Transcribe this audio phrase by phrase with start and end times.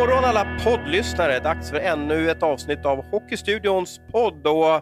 [0.00, 1.40] morgon alla poddlyssnare!
[1.40, 4.46] Dags för ännu ett avsnitt av Hockeystudions podd.
[4.46, 4.80] Och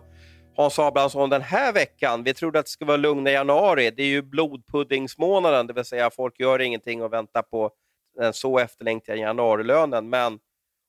[0.57, 3.91] Hans Abrahamsson, den här veckan, vi trodde att det skulle vara lugna januari.
[3.91, 7.70] Det är ju blodpuddingsmånaden, det vill säga folk gör ingenting och väntar på
[8.16, 10.11] den så efterlängtade januarilönen.
[10.11, 10.39] Men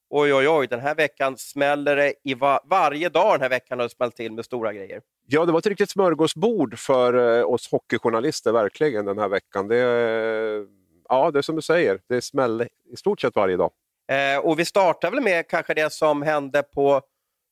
[0.09, 3.79] oj, oj, oj, den här veckan smäller det i va varje dag den här veckan
[3.79, 5.01] har det smällt till med stora grejer.
[5.27, 9.67] Ja, det var ett riktigt smörgåsbord för eh, oss hockeyjournalister verkligen den här veckan.
[9.67, 10.63] Det, eh,
[11.09, 13.71] ja, det är som du säger, det smäller i stort sett varje dag.
[14.09, 17.01] Eh, och vi startar väl med kanske det som hände på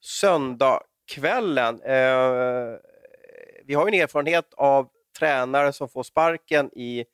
[0.02, 1.82] söndagskvällen.
[1.82, 2.78] Eh,
[3.66, 4.90] vi har ju en erfarenhet av
[5.20, 7.06] tränare som får sparken i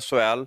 [0.00, 0.46] SHL.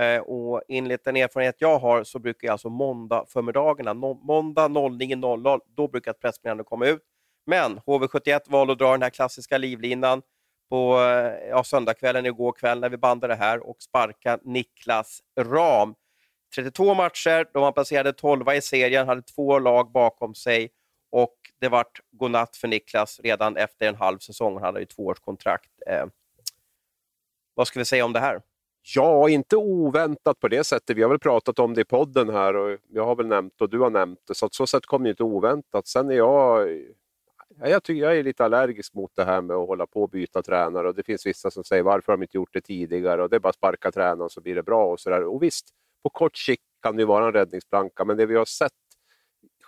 [0.00, 5.60] Eh, och enligt den erfarenhet jag har så brukar alltså måndag förmiddagarna, no måndag 09.00,
[5.76, 7.02] då brukar ett pressmeddelande komma ut.
[7.46, 10.22] Men HV71 valde att dra den här klassiska livlinan
[10.70, 15.94] på eh, ja, söndagskvällen igår kväll när vi bandade det här och sparka Niklas Ram.
[16.54, 20.70] 32 matcher, de var placerade 12 i serien, hade två lag bakom sig
[21.10, 24.54] och det vart godnatt för Niklas redan efter en halv säsong.
[24.54, 25.70] Han hade ju tvåårskontrakt.
[25.86, 26.06] Eh,
[27.54, 28.42] vad ska vi säga om det här?
[28.94, 30.96] Ja, inte oväntat på det sättet.
[30.96, 33.70] Vi har väl pratat om det i podden här och jag har väl nämnt och
[33.70, 35.86] du har nämnt det, så att så sätt kom det inte oväntat.
[35.86, 36.68] Sen är jag
[37.60, 40.42] jag, tycker jag är lite allergisk mot det här med att hålla på och byta
[40.42, 43.30] tränare och det finns vissa som säger varför har de inte gjort det tidigare och
[43.30, 45.24] det är bara att sparka tränaren så blir det bra och sådär.
[45.24, 45.68] Och visst,
[46.04, 48.72] på kort sikt kan det vara en räddningsplanka, men det vi har sett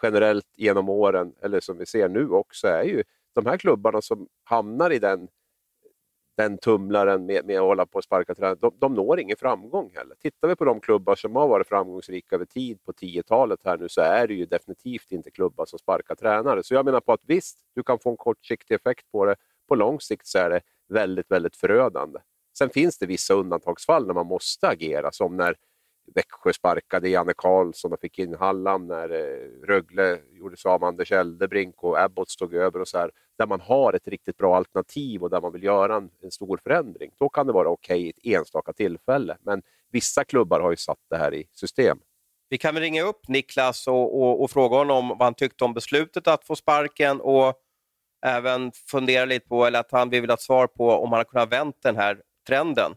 [0.02, 4.28] generellt genom åren, eller som vi ser nu också, är ju de här klubbarna som
[4.44, 5.28] hamnar i den,
[6.36, 9.90] den tumlaren med, med att hålla på och sparka tränare, de, de når ingen framgång
[9.94, 10.14] heller.
[10.14, 13.88] Tittar vi på de klubbar som har varit framgångsrika över tid på 10-talet här nu
[13.88, 16.62] så är det ju definitivt inte klubbar som sparkar tränare.
[16.62, 19.36] Så jag menar på att visst, du kan få en kortsiktig effekt på det.
[19.68, 22.18] På lång sikt så är det väldigt, väldigt förödande.
[22.58, 25.56] Sen finns det vissa undantagsfall när man måste agera, som när
[26.14, 30.88] Växjö sparkade Janne Karlsson och fick in Halland när eh, Rögle gjorde sig av med
[30.88, 34.56] Anders Eldebrink och Abbott stod över och så här, där man har ett riktigt bra
[34.56, 37.10] alternativ och där man vill göra en, en stor förändring.
[37.18, 39.62] Då kan det vara okej okay i ett enstaka tillfälle, men
[39.92, 41.98] vissa klubbar har ju satt det här i system.
[42.48, 45.74] Vi kan väl ringa upp Niklas och, och, och fråga honom vad han tyckte om
[45.74, 47.54] beslutet att få sparken och
[48.26, 51.24] även fundera lite på, eller att han vill ha ett svar på om han har
[51.24, 52.94] kunnat vänt den här trenden.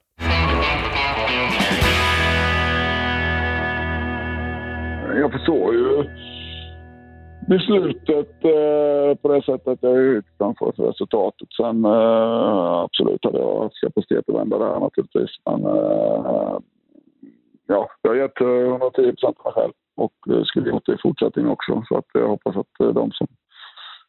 [5.16, 6.04] Jag förstår ju
[7.48, 9.80] beslutet eh, på det sättet.
[9.82, 11.48] Jag är ju ansvarig för resultatet.
[11.58, 15.30] Sen eh, absolut hade jag kapacitet att vända det här naturligtvis.
[15.46, 16.58] Men eh,
[17.68, 21.02] ja, jag har gett eh, 110 procent av mig själv och skulle gjort det i
[21.02, 21.84] fortsättningen också.
[21.88, 23.28] Så att jag hoppas att eh, de som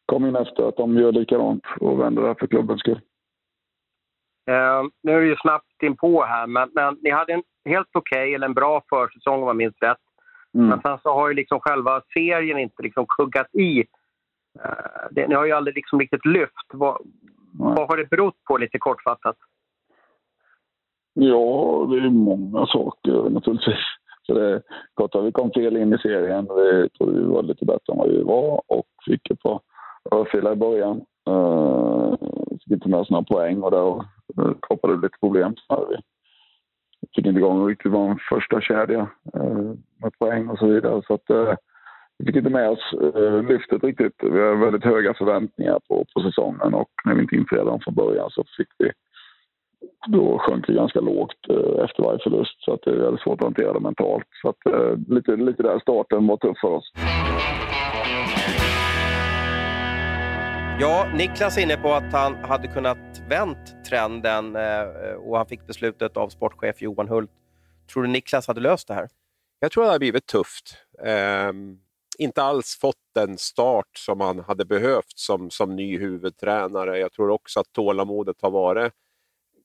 [0.05, 2.99] kom in efter att de gör likadant och vänder det här för klubbens skull.
[4.49, 7.87] Uh, nu är det ju snabbt in på här, men, men ni hade en helt
[7.93, 9.97] okej okay, eller en bra försäsong om jag minns rätt.
[10.53, 10.67] Mm.
[10.67, 13.79] Men sen så har ju liksom själva serien inte liksom kuggat i.
[13.79, 16.69] Uh, det, ni har ju aldrig liksom riktigt lyft.
[16.73, 16.97] Vad,
[17.53, 19.37] vad har det berott på lite kortfattat?
[21.13, 23.85] Ja, det är många saker naturligtvis.
[24.27, 24.61] Så det,
[24.93, 26.47] gott att vi kom fel in i serien.
[26.55, 29.59] Vi trodde vi var lite bättre än vad vi var och fick ett par
[30.11, 31.01] örfilar i början.
[31.29, 32.15] Uh,
[32.63, 34.05] fick inte med oss några poäng och där
[34.57, 35.55] skapade det lite problem.
[35.67, 35.95] Så vi
[37.15, 41.01] fick inte igång riktigt vår första kedja eh, med poäng och så vidare.
[41.07, 41.53] Så att, eh,
[42.17, 44.15] vi fick inte med oss eh, lyftet riktigt.
[44.21, 47.95] Vi har väldigt höga förväntningar på, på säsongen och när vi inte infriade dem från
[47.95, 48.91] början så fick vi
[50.07, 51.47] då sjönk vi ganska lågt
[51.85, 54.27] efter varje förlust så att det är väldigt svårt att hantera det mentalt.
[54.41, 54.57] Så att,
[55.07, 56.91] lite, lite där starten var tuff för oss.
[60.81, 62.97] Ja, Niklas är inne på att han hade kunnat
[63.29, 67.31] vänt trenden eh, eh, och han fick beslutet av sportchef Johan Hult.
[67.93, 69.09] Tror du Niklas hade löst det här?
[69.59, 70.75] Jag tror det hade blivit tufft.
[71.49, 71.79] Um,
[72.17, 76.97] inte alls fått den start som han hade behövt som, som ny huvudtränare.
[76.97, 78.93] Jag tror också att tålamodet har varit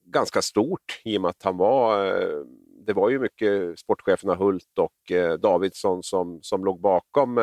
[0.05, 2.07] ganska stort i och med att han var...
[2.07, 2.41] Eh,
[2.87, 7.39] det var ju mycket sportcheferna Hult och Davidsson som, som låg bakom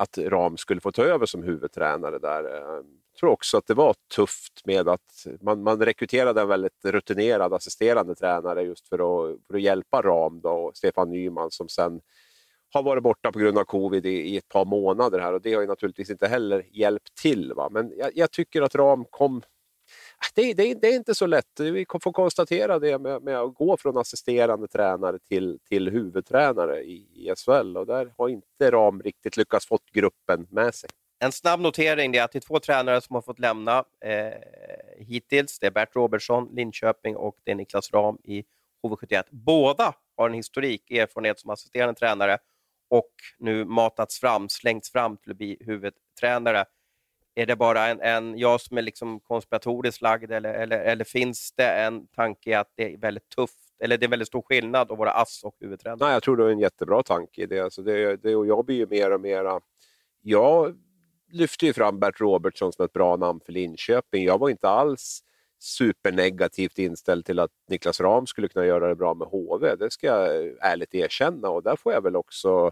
[0.00, 2.44] att Ram skulle få ta över som huvudtränare där.
[2.44, 2.84] Jag
[3.20, 8.14] tror också att det var tufft med att man, man rekryterade en väldigt rutinerad assisterande
[8.14, 12.00] tränare just för att, för att hjälpa Ram då, och Stefan Nyman som sen
[12.72, 15.54] har varit borta på grund av covid i, i, ett par månader här och det
[15.54, 17.52] har ju naturligtvis inte heller hjälpt till.
[17.52, 17.68] Va?
[17.70, 19.42] Men jag, jag tycker att Ram kom
[20.34, 21.60] det, det, det, är inte så lätt.
[21.60, 27.06] Vi får konstatera det med, med, att gå från assisterande tränare till, till huvudtränare i,
[27.14, 30.90] i SHL och där har inte Ram riktigt lyckats få gruppen med sig.
[31.22, 34.32] En snabb notering är att det är två tränare som har fått lämna eh,
[34.98, 35.58] hittills.
[35.58, 38.44] Det är Bert Robertsson, Linköping och det är Niklas Ram i
[38.82, 39.22] HV71.
[39.30, 42.38] Båda har en historik, erfarenhet som assisterande tränare
[42.90, 46.64] och nu matats fram, slängts fram till att bli huvudtränare.
[47.34, 51.52] Är det bara en, en jag som är liksom konspiratoriskt lagd eller, eller, eller finns
[51.56, 54.98] det en tanke att det är väldigt tufft, eller det är väldigt stor skillnad att
[54.98, 55.98] vara ass och huvudtränare?
[56.00, 57.46] Nej, jag tror det är en jättebra tanke.
[57.46, 59.60] Det, alltså det, det, och jag blir ju mer och mer...
[60.22, 60.76] Jag
[61.32, 64.24] lyfter ju fram Bert Robertson som ett bra namn för Linköping.
[64.24, 65.22] Jag var inte alls
[65.58, 69.76] supernegativt inställd till att Niklas Ram skulle kunna göra det bra med HV.
[69.76, 72.70] Det ska jag ärligt erkänna och där får jag väl också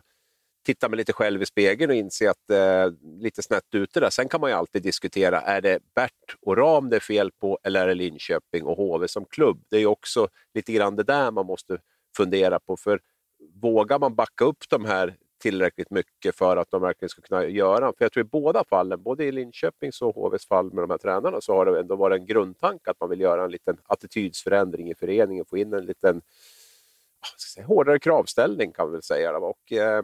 [0.68, 4.00] titta mig lite själv i spegeln och inse att det eh, är lite snett ute
[4.00, 4.10] där.
[4.10, 7.58] Sen kan man ju alltid diskutera, är det Bert och Ram det är fel på
[7.62, 9.64] eller är det Linköping och HV som klubb?
[9.70, 11.78] Det är också lite grann det där man måste
[12.16, 12.76] fundera på.
[12.76, 13.00] För
[13.62, 17.92] vågar man backa upp de här tillräckligt mycket för att de verkligen ska kunna göra.
[17.98, 20.98] För jag tror i båda fallen, både i Linköpings och HVs fall med de här
[20.98, 24.90] tränarna, så har det ändå varit en grundtanke att man vill göra en liten attitydsförändring
[24.90, 26.22] i föreningen, få in en liten
[27.54, 29.38] säga, hårdare kravställning kan man väl säga.
[29.38, 30.02] Och, eh,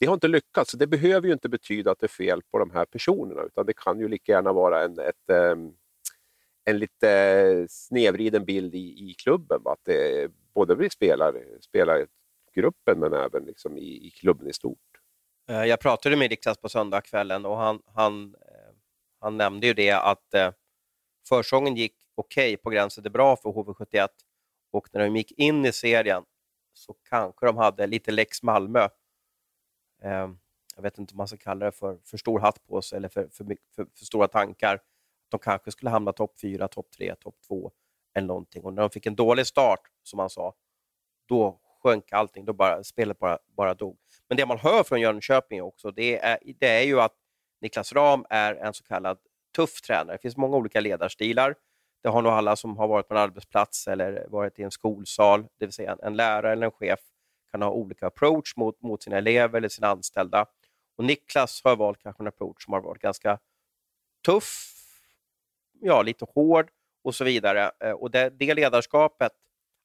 [0.00, 2.70] det har inte lyckats, det behöver ju inte betyda att det är fel på de
[2.70, 5.72] här personerna, utan det kan ju lika gärna vara en, ett, ehm,
[6.64, 9.60] en lite snedvriden bild i, i klubben.
[9.64, 12.06] Att det både blir spelare, spelare
[12.54, 14.78] gruppen men även liksom i, i klubben i stort.
[15.48, 18.74] Eh, jag pratade med Niklas på söndagskvällen och han, han, eh,
[19.20, 20.52] han nämnde ju det att eh,
[21.28, 24.08] försången gick okej, okay, på gränsen till bra för HV71
[24.72, 26.24] och när de gick in i serien
[26.72, 28.88] så kanske de hade lite lex Malmö.
[30.02, 30.38] Ehm,
[30.76, 33.08] jag vet inte om man ska kalla det för, för stor hatt på sig eller
[33.08, 34.80] för, för, för, för stora tankar.
[35.28, 37.72] De kanske skulle hamna topp 4, topp 3, topp 2
[38.14, 38.64] eller någonting.
[38.64, 40.54] Och när de fick en dålig start, som han sa,
[41.28, 43.98] då sjönk allting, då bara, spelet bara, bara dog.
[44.28, 47.14] Men det man hör från Jönköping också, det är, det är ju att
[47.60, 49.18] Niklas Ram är en så kallad
[49.56, 50.16] tuff tränare.
[50.16, 51.54] Det finns många olika ledarstilar.
[52.02, 55.46] Det har nog alla som har varit på en arbetsplats eller varit i en skolsal,
[55.58, 57.00] det vill säga en, en lärare eller en chef
[57.50, 60.46] kan ha olika approach mot, mot sina elever eller sina anställda.
[60.96, 63.38] Och Niklas har valt kanske en approach som har varit ganska
[64.26, 64.74] tuff,
[65.80, 66.70] ja, lite hård
[67.02, 67.70] och så vidare.
[67.80, 69.32] Eh, och det, det ledarskapet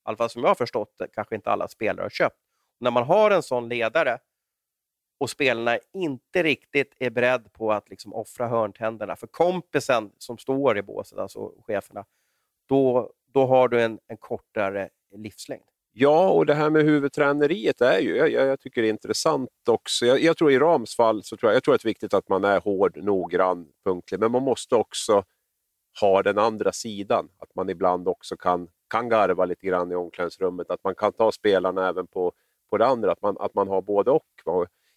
[0.05, 2.39] alla fall som jag har förstått det, kanske inte alla spelare har köpt.
[2.79, 4.19] Och när man har en sån ledare
[5.17, 10.77] och spelarna inte riktigt är beredd på att liksom offra hörntänderna för kompisen som står
[10.77, 12.05] i båset, alltså cheferna,
[12.65, 15.63] då, då har du en, en kortare livslängd.
[15.97, 20.05] Ja, och det här med huvudträneriet är ju, jag, jag tycker det är intressant också.
[20.05, 22.13] Jag, jag, tror i Rams fall, så tror jag, jag tror att det är viktigt
[22.13, 25.23] att man är hård, noggrann, punktlig, men man måste också
[26.01, 27.29] ha den andra sidan.
[27.39, 31.31] Att man ibland också kan kan garva lite grann i omklädningsrummet, att man kan ta
[31.31, 32.33] spelarna även på,
[32.69, 34.25] på det andra, att man, att man har både och.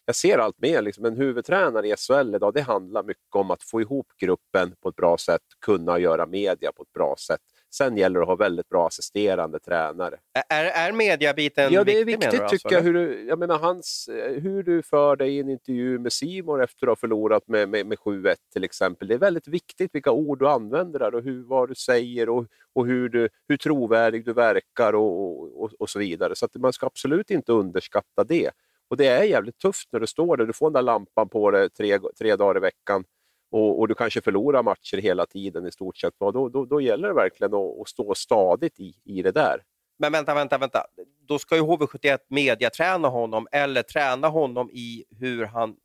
[0.05, 3.63] Jag ser allt mer, liksom, en huvudtränare i SHL idag, det handlar mycket om att
[3.63, 7.41] få ihop gruppen på ett bra sätt, kunna göra media på ett bra sätt.
[7.71, 10.17] Sen gäller det att ha väldigt bra assisterande tränare.
[10.49, 12.83] Är, är mediabiten ja, det är viktigt tycker jag.
[12.83, 14.09] Hur du, jag menar, hans,
[14.43, 17.87] hur du för dig i en intervju med Simon efter att ha förlorat med, med,
[17.87, 19.09] med 7-1 till exempel.
[19.09, 22.47] Det är väldigt viktigt vilka ord du använder där och hur, vad du säger och,
[22.75, 26.37] och hur, du, hur trovärdig du verkar och, och, och så vidare.
[26.37, 28.51] Så att man ska absolut inte underskatta det.
[28.89, 30.47] Och det är jävligt tufft när du står där.
[30.47, 33.05] Du får den där lampan på dig tre, tre dagar i veckan
[33.51, 37.09] och, och, du kanske förlorar matcher hela tiden i stort sett, då, då, då gäller
[37.09, 39.63] det verkligen att, att, stå stadigt i, i det där.
[39.99, 40.85] Men vänta, vänta, vänta.
[41.29, 45.77] Då ska ju HV71 mediaträna honom eller träna honom i hur han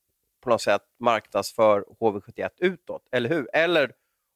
[0.42, 3.48] på något sätt marknadsför HV71 utåt, eller hur?
[3.54, 3.92] Eller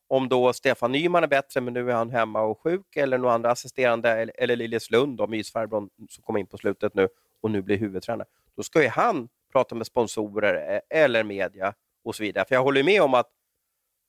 [0.08, 3.32] om då Stefan Nyman är bättre, men nu är han hemma och sjuk, eller någon
[3.32, 7.08] andra assisterande, eller, eller Liljes Lund, mysfarbrorn som kom in på slutet nu
[7.42, 8.28] och nu blir huvudtränare.
[8.56, 11.74] Då ska ju han prata med sponsorer eh, eller media
[12.08, 12.46] och så vidare.
[12.48, 13.30] För jag håller med om att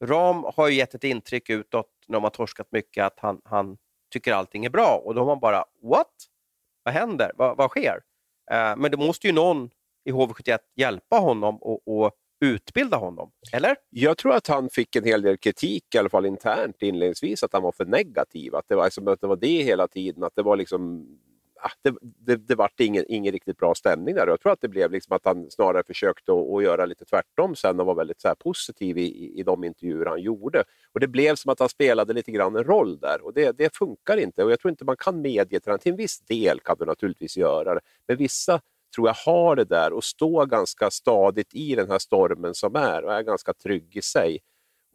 [0.05, 3.77] Ram har gett ett intryck utåt när de har torskat mycket att han, han
[4.13, 6.15] tycker allting är bra och då har man bara what?
[6.83, 7.33] Vad händer?
[7.37, 8.01] Vad, vad sker?
[8.51, 9.71] Eh, men det måste ju någon
[10.05, 13.77] i HV71 hjälpa honom och, och utbilda honom, eller?
[13.91, 17.53] Jag tror att han fick en hel del kritik, i alla fall internt inledningsvis, att
[17.53, 18.55] han var för negativ.
[18.55, 21.07] Att det var, liksom, att det, var det hela tiden, att det var liksom
[21.61, 24.27] Ah, det, det, det vart ingen, ingen riktigt bra stämning där.
[24.27, 27.57] Jag tror att det blev liksom att han snarare försökte att, att göra lite tvärtom
[27.57, 30.65] sen och var väldigt så positiv i, i de intervjuer han gjorde.
[30.93, 33.77] Och Det blev som att han spelade lite grann en roll där och det, det
[33.77, 34.45] funkar inte.
[34.45, 35.79] Och Jag tror inte man kan medieträna.
[35.79, 38.61] Till en viss del kan du naturligtvis göra det, men vissa
[38.95, 43.05] tror jag har det där och står ganska stadigt i den här stormen som är
[43.05, 44.39] och är ganska trygg i sig.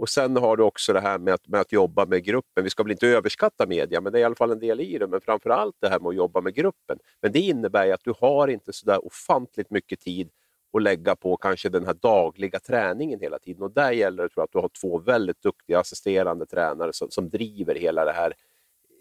[0.04, 2.64] Och Sen har du också det här med att, med att jobba med gruppen.
[2.64, 4.98] Vi ska väl inte överskatta media, men det är i alla fall en del i
[4.98, 5.08] det.
[5.08, 7.00] Men framför allt det här med att jobba med gruppen.
[7.22, 10.30] Men det innebär ju att du har inte så där ofantligt mycket tid
[10.74, 13.64] att lägga på kanske den här dagliga träningen hela tiden.
[13.64, 17.12] Och där gäller det tror jag, att du har två väldigt duktiga assisterande tränare som,
[17.12, 18.34] som driver hela det här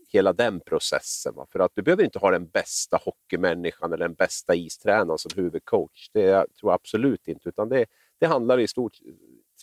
[0.09, 1.35] hela den processen.
[1.35, 1.47] Va?
[1.53, 6.09] För att du behöver inte ha den bästa hockeymänniskan eller den bästa istränaren som huvudcoach.
[6.13, 7.87] Det tror jag absolut inte, utan det,
[8.21, 8.93] det handlar i stort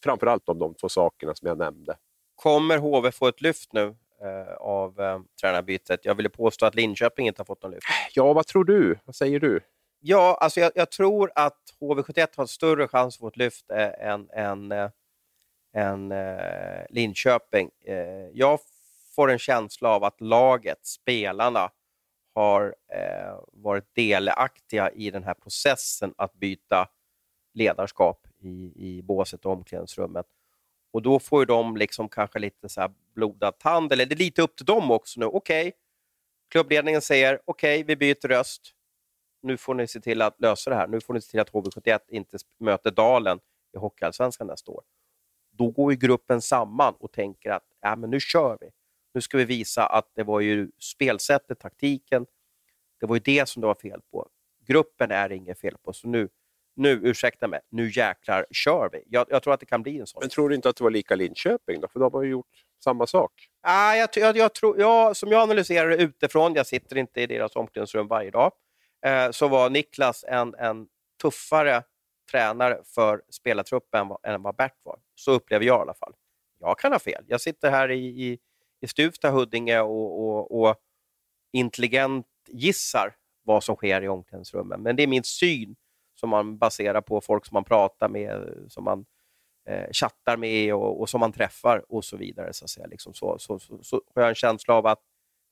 [0.03, 1.97] framförallt om de två sakerna som jag nämnde.
[2.35, 6.05] Kommer HV få ett lyft nu eh, av eh, tränarbytet?
[6.05, 7.87] Jag ville påstå att Linköping inte har fått något lyft.
[8.13, 8.99] Ja, vad tror du?
[9.05, 9.59] Vad säger du?
[9.99, 14.09] Ja, alltså jag, jag tror att HV71 har större chans att få ett lyft eh,
[14.09, 14.89] än, än, äh,
[15.73, 17.69] än äh, Linköping.
[17.85, 17.95] Äh,
[18.33, 18.59] jag
[19.15, 21.71] får en känsla av att laget, spelarna,
[22.35, 22.75] har
[23.51, 26.89] varit delaktiga i den här processen att byta
[27.53, 30.25] ledarskap i, i båset och omklädningsrummet.
[30.91, 34.17] Och då får ju de liksom kanske lite så här blodad tand, eller det är
[34.17, 35.25] lite upp till dem också nu.
[35.25, 35.71] Okej, okay.
[36.49, 38.75] klubbledningen säger okej, okay, vi byter röst.
[39.41, 40.87] Nu får ni se till att lösa det här.
[40.87, 43.39] Nu får ni se till att HV71 inte möter Dalen
[43.73, 44.83] i Hockeyallsvenskan nästa år.
[45.51, 48.69] Då går ju gruppen samman och tänker att ja, men nu kör vi.
[49.13, 52.25] Nu ska vi visa att det var ju spelsättet, taktiken,
[52.99, 54.29] det var ju det som det var fel på.
[54.65, 56.29] Gruppen är det inget fel på, så nu,
[56.79, 59.03] nu, ursäkta mig, nu jäklar kör vi.
[59.07, 60.19] Jag, jag, tror att det kan bli en sån.
[60.21, 61.87] Men tror du inte att det var lika Linköping då?
[61.87, 63.31] För de har ju gjort samma sak.
[63.61, 67.27] Ah, jag, jag, jag tror, ja, som jag analyserar det utifrån, jag sitter inte i
[67.27, 68.51] deras omklädningsrum varje dag,
[69.05, 70.87] eh, så var Niklas en, en
[71.21, 71.83] tuffare
[72.31, 74.99] tränare för spelartruppen än vad Bert var.
[75.15, 76.13] Så upplever jag i alla fall.
[76.59, 77.23] Jag kan ha fel.
[77.27, 78.39] Jag sitter här i, i,
[78.81, 80.75] i Stuvsta, Huddinge och, och, och
[81.53, 84.81] intelligent gissar vad som sker i omklädningsrummen.
[84.81, 85.75] Men det är min syn
[86.19, 89.05] som man baserar på folk som man pratar med, som man
[89.69, 92.53] eh, chattar med och, och, som man träffar och så vidare.
[92.53, 92.87] Så, att säga.
[92.87, 94.99] Liksom så, så, så, så har jag en känsla av att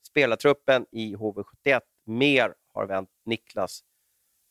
[0.08, 3.80] spelartruppen i HV71 mer har vänt Niklas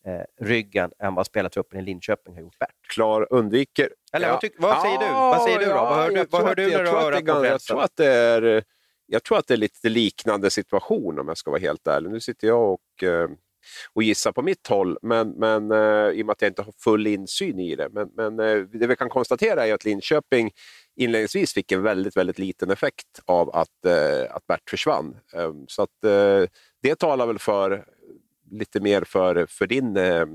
[0.06, 2.76] eh, ryggen än vad spelartruppen i Linköping har gjort Bert.
[2.88, 3.90] Klar undviker.
[4.14, 4.40] Eller ja.
[4.58, 5.06] vad, säger du?
[5.06, 5.74] vad säger du då?
[5.74, 8.64] vad hör du, vad hör du när du hör att Jag tror att det är
[9.10, 12.12] jag tror att det är lite liknande situation om jag ska vara helt ärlig.
[12.12, 13.30] Nu sitter jag och eh,
[13.94, 16.74] och gissa på mitt håll, men, men eh, i och med att jag inte har
[16.84, 17.90] full insyn i det.
[17.92, 20.52] Men, men eh, det vi kan konstatera är att Linköping
[20.96, 25.18] inledningsvis fick en väldigt, väldigt liten effekt av att, eh, att Bert försvann.
[25.34, 26.50] Ehm, så att eh,
[26.82, 27.86] det talar väl för
[28.52, 30.26] lite mer för, för din eh,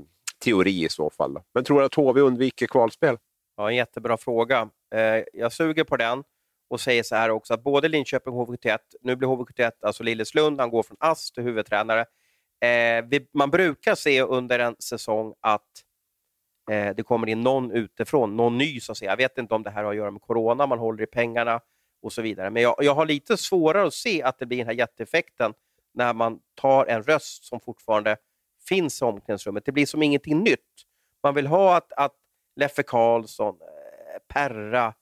[0.43, 1.39] teori i så fall.
[1.53, 3.17] Men tror du att HV undviker kvalspel?
[3.57, 4.69] Ja, en jättebra fråga.
[4.95, 6.23] Eh, jag suger på den
[6.69, 10.59] och säger så här också att både Linköping och HV71, nu blir HV71 alltså Lilleslund,
[10.59, 12.05] han går från ASS till huvudtränare.
[12.63, 15.83] Eh, vi, man brukar se under en säsong att
[16.71, 19.11] eh, det kommer in någon utifrån, någon ny så att säga.
[19.11, 21.61] Jag vet inte om det här har att göra med corona, man håller i pengarna
[22.01, 22.49] och så vidare.
[22.49, 25.53] Men jag, jag har lite svårare att se att det blir den här jätteeffekten
[25.93, 28.17] när man tar en röst som fortfarande
[28.67, 29.65] finns i omklädningsrummet.
[29.65, 30.59] Det blir som ingenting nytt.
[31.23, 32.15] Man vill ha att, att
[32.55, 34.93] Leffe Karlsson, eh, Perra,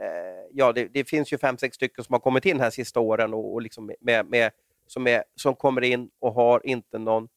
[0.00, 3.00] eh, ja det, det, finns ju fem, sex stycken som har kommit in här sista
[3.00, 4.50] åren och, och liksom med, med
[4.86, 7.28] som, är, som kommer in och har inte någon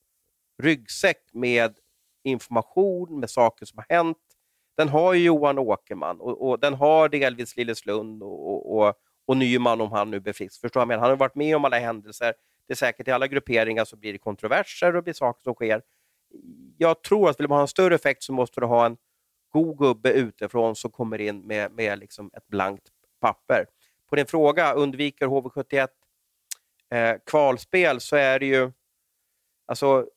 [0.63, 1.77] ryggsäck med
[2.23, 4.17] information, med saker som har hänt.
[4.77, 8.93] Den har ju Johan Åkerman och, och den har delvis Lilleslund och, och, och,
[9.25, 10.61] och Nyman om han nu blir frisk.
[10.61, 10.87] Förstår jag?
[10.87, 11.01] menar?
[11.01, 12.33] han har varit med om alla händelser.
[12.67, 15.81] Det är säkert i alla grupperingar så blir det kontroverser och blir saker som sker.
[16.77, 18.97] Jag tror att vill man ha en större effekt så måste du ha en
[19.49, 22.87] god gubbe utifrån som kommer in med, med liksom ett blankt
[23.19, 23.65] papper.
[24.09, 25.87] På din fråga, undviker HV71
[26.91, 28.71] eh, kvalspel så är det ju,
[29.65, 30.07] alltså,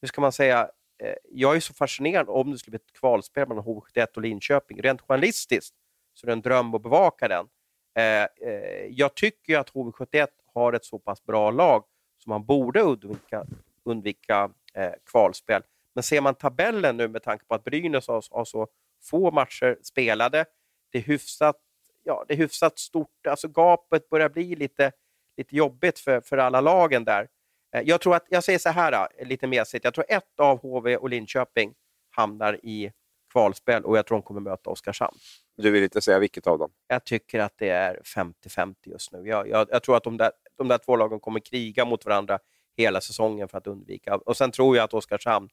[0.00, 0.70] hur ska man säga,
[1.02, 4.82] eh, jag är så fascinerad om det skulle bli ett kvalspel mellan HV71 och Linköping.
[4.82, 5.74] Rent journalistiskt
[6.14, 7.48] så är det en dröm att bevaka den.
[7.94, 11.84] Eh, eh jag tycker att HV71 har ett så pass bra lag
[12.18, 13.46] så man borde undvika,
[13.84, 15.62] undvika eh, kvalspel.
[15.94, 18.68] Men ser man tabellen nu med tanke på att Brynäs har, har så
[19.02, 20.44] få matcher spelade,
[20.90, 21.56] det är hyfsat,
[22.04, 24.92] ja, det är hyfsat stort, alltså gapet börjar bli lite
[25.36, 27.28] lite jobbigt för, för alla lagen där.
[27.74, 30.58] Eh, jag tror att, jag säger så här eh, lite mesigt, jag tror ett av
[30.58, 31.74] HV och Linköping
[32.10, 32.92] hamnar i
[33.32, 35.16] kvalspel och jag tror de kommer möta Oskarshamn.
[35.56, 36.70] Du vill inte säga vilket av dem?
[36.88, 39.28] Jag tycker att det är 50-50 just nu.
[39.28, 42.38] Jag, jag, jag, tror att de där, de där två lagen kommer kriga mot varandra
[42.76, 44.16] hela säsongen för att undvika.
[44.16, 45.48] Och Sen tror jag att Oskarshamn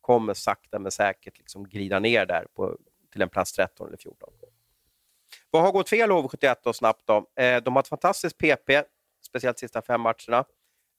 [0.00, 2.76] kommer sakta men säkert liksom glida ner där på,
[3.12, 4.32] till en plats 13 eller 14.
[5.50, 7.02] Vad har gått fel HV71 då snabbt?
[7.06, 7.42] Då?
[7.42, 8.70] Eh, de har ett fantastiskt PP,
[9.26, 10.44] speciellt sista fem matcherna.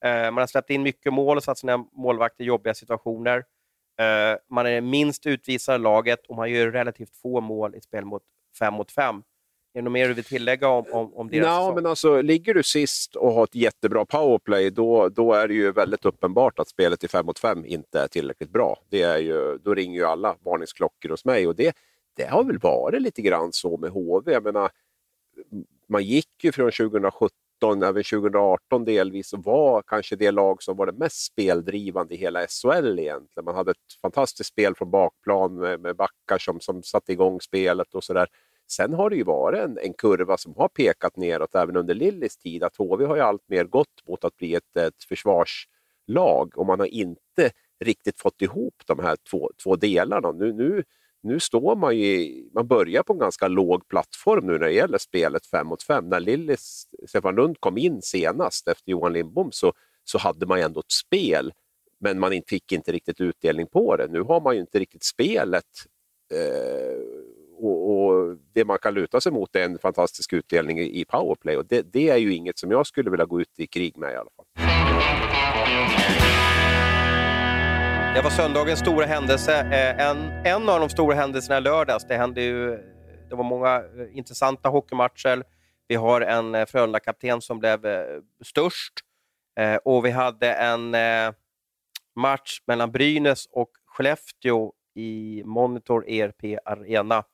[0.04, 3.44] Eh, man har släppt in mycket mål och satt sina målvakter i jobbiga situationer.
[4.00, 8.04] Eh, man är det minst utvisade laget och man gör relativt få mål i spel
[8.04, 8.22] mot
[8.58, 9.22] fem mot fem.
[9.74, 12.54] Är det något mer du vill tillägga om, om, om deras no, men alltså, Ligger
[12.54, 16.68] du sist och har ett jättebra powerplay, då, då är det ju väldigt uppenbart att
[16.68, 18.78] spelet i fem mot fem inte är tillräckligt bra.
[18.88, 21.76] Det är ju, då ringer ju alla varningsklockor hos mig och det,
[22.16, 24.32] det har väl varit lite grann så med HV.
[24.32, 24.70] Jag menar,
[25.88, 27.30] man gick ju från 2017
[27.62, 32.98] även 2018 delvis, var kanske det lag som var det mest speldrivande i hela SHL
[32.98, 33.44] egentligen.
[33.44, 37.94] Man hade ett fantastiskt spel från bakplan med, med backar som, som satte igång spelet
[37.94, 38.28] och sådär.
[38.70, 42.36] Sen har det ju varit en, en, kurva som har pekat neråt även under Lillis
[42.36, 42.62] tid.
[42.62, 46.80] Att HV har ju allt mer gått mot att bli ett, ett försvarslag och man
[46.80, 47.50] har inte
[47.84, 50.32] riktigt fått ihop de här två, två delarna.
[50.32, 50.84] Nu, nu,
[51.22, 54.98] nu står man ju, man börjar på en ganska låg plattform nu när det gäller
[54.98, 56.08] spelet 5 mot 5.
[56.08, 59.72] När Lillis Stefan Lund kom in senast efter Johan Lindbom så,
[60.04, 61.52] så hade man ändå ett spel,
[62.00, 64.06] men man fick inte riktigt utdelning på det.
[64.08, 65.64] Nu har man ju inte riktigt spelet
[66.34, 66.98] eh,
[67.60, 71.56] och, och, Det man kan luta sig mot är en fantastisk utdelning i, i powerplay
[71.56, 74.12] och det, det är ju inget som jag skulle vilja gå ut i krig med
[74.12, 74.67] i alla fall.
[78.14, 79.60] Det var söndagens stora händelse.
[79.60, 82.06] Eh, en, en av de stora händelserna i lördags.
[82.08, 82.76] Det, hände ju,
[83.28, 85.44] det var många eh, intressanta hockeymatcher.
[85.88, 87.80] Vi har en eh, Frölunda-kapten som blev
[88.44, 88.92] störst
[89.84, 90.96] och vi hade en
[92.16, 97.24] match mellan Brynäs och Skellefteå i Monitor ERP Arena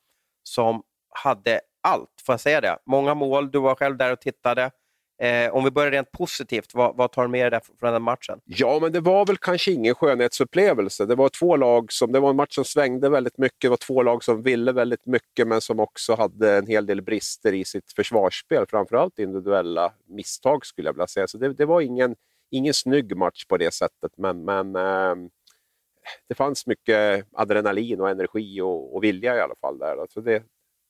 [0.43, 2.79] som hade allt, får jag säga det.
[2.87, 4.71] Många mål, du var själv där och tittade.
[5.19, 8.41] Eh, om vi börjar rent positivt, vad, vad tar du med dig från den matchen?
[8.45, 11.07] Ja, men det var väl kanske ingen skönhetsupplevelse.
[11.07, 13.61] Det var två lag som, det var en match som svängde väldigt mycket.
[13.61, 17.03] Det var två lag som ville väldigt mycket, men som också hade en hel del
[17.03, 18.67] brister i sitt försvarsspel.
[18.69, 21.27] Framförallt individuella misstag skulle jag vilja säga.
[21.27, 22.17] Så det, det var ingen,
[22.51, 25.15] ingen snygg match på det sättet, men, men eh,
[26.29, 29.97] det fanns mycket adrenalin och energi och, och vilja i alla fall där.
[29.97, 30.43] Alltså det,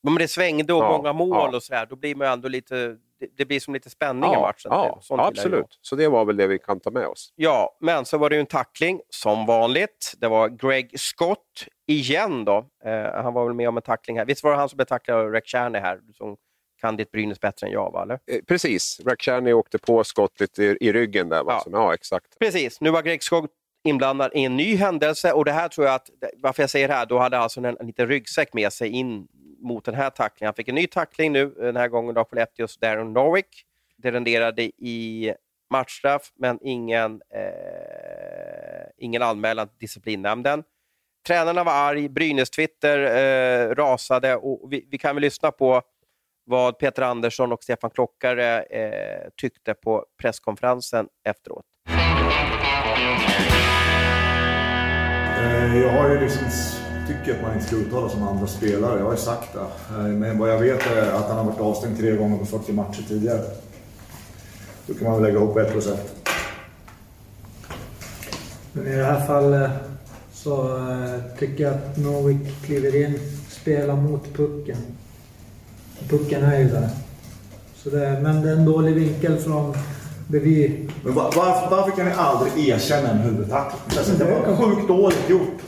[0.02, 1.56] men det svängde och ja, många mål ja.
[1.56, 2.96] och sådär, då blir man ändå lite
[3.36, 4.70] det, blir som lite spänning ja, i matchen.
[4.70, 5.78] Ja, absolut.
[5.80, 7.32] Så det var väl det vi kan ta med oss.
[7.36, 10.14] Ja, men så var det ju en tackling som vanligt.
[10.18, 12.66] Det var Greg Scott igen då.
[12.84, 14.24] Eh, han var väl med om en tackling här.
[14.24, 16.00] Visst var det han som blev tacklad av Rek här?
[16.14, 16.36] Som
[16.80, 18.02] kan ditt Brynäs bättre än jag, va?
[18.02, 18.14] Eller?
[18.14, 19.00] Eh, precis.
[19.06, 21.44] Rek åkte på skottet i, i ryggen där.
[21.46, 21.64] Ja.
[21.72, 22.38] ja, exakt.
[22.38, 22.80] Precis.
[22.80, 23.50] Nu var Greg Scott
[23.84, 26.94] inblandad i en ny händelse och det här tror jag att, varför jag säger det
[26.94, 29.28] här, då hade alltså en, en liten ryggsäck med sig in
[29.64, 30.48] mot den här tacklingen.
[30.48, 33.64] Han fick en ny tackling nu, eh, den här gången av Skellefteås Darren Norwick.
[33.96, 35.34] Det renderade i
[35.70, 40.64] matchstraff, men ingen, eh, ingen anmälan till disciplinnämnden.
[41.26, 45.82] Tränarna var arg, Brynäs-Twitter eh, rasade och vi, vi, kan väl lyssna på
[46.44, 51.64] vad Peter Andersson och Stefan Klockare eh, tyckte på presskonferensen efteråt.
[55.38, 58.98] Eh, jag har ju liksom tycker att man inte ska uttala sig om andra spelare.
[58.98, 59.94] Jag har ju sagt det.
[59.96, 62.72] Eh, men vad jag vet är att han har varit avstängd tre gånger på 40
[62.72, 63.40] matcher tidigare.
[64.86, 66.30] Då kan man väl lägga ihop ett plus ett.
[68.72, 69.70] Men i det här fallet
[70.32, 74.76] så eh, tycker jag att Novik kliver in, spelar mot pucken.
[76.08, 76.88] Pucken är ju där.
[77.76, 79.74] Så det, men det är en dålig vinkel från
[80.28, 80.92] bredvid.
[81.02, 83.98] Men var, varför, varför kan ni aldrig erkänna en huvudtackling?
[83.98, 85.63] Alltså, det var sjukt dåligt gjort.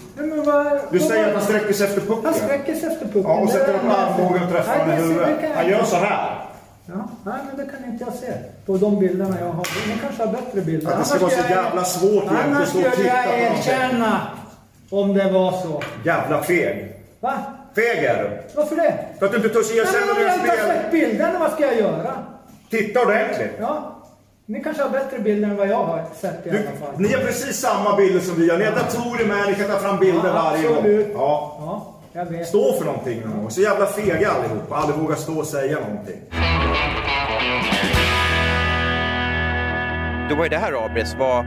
[0.46, 2.24] Men vad, du säger att han sträcker sig efter pucken?
[2.24, 3.22] Han sträcker sig efter pucken.
[3.22, 5.28] Ja, och sätter upp armbågen och träffar honom i huvudet.
[5.54, 6.46] Han gör så här.
[6.86, 8.32] Ja, nej, men det kan inte jag se
[8.66, 9.66] på de bilderna jag har.
[9.88, 10.92] Ni kanske har bättre bilder.
[10.92, 14.20] Att det ska vara så jävla svårt Annars skulle jag erkänna
[14.90, 15.82] om det var så.
[16.04, 16.92] Jävla feg.
[17.20, 17.32] Va?
[17.74, 18.56] Feg är du.
[18.56, 18.94] Varför det?
[19.18, 20.40] För att du inte törs erkänna när du spelar.
[20.40, 22.12] Om jag inte har sett bilderna, vad ska jag göra?
[22.70, 23.52] Titta ordentligt.
[23.60, 23.95] Ja.
[24.48, 26.94] Ni kanske har bättre bilder än vad jag har sett i du, alla fall.
[26.98, 28.58] Ni har precis samma bilder som vi har.
[28.58, 31.12] Ni har datorer med, ni kan ta fram bilder ja, varje gång.
[31.14, 31.56] Ja.
[31.60, 32.48] ja, jag vet.
[32.48, 33.50] Stå för någonting någon gång.
[33.50, 34.72] Så jävla fega allihop.
[34.72, 36.20] Aldrig våga stå och säga någonting.
[40.28, 41.16] Du var ju där Abris.
[41.18, 41.44] Vad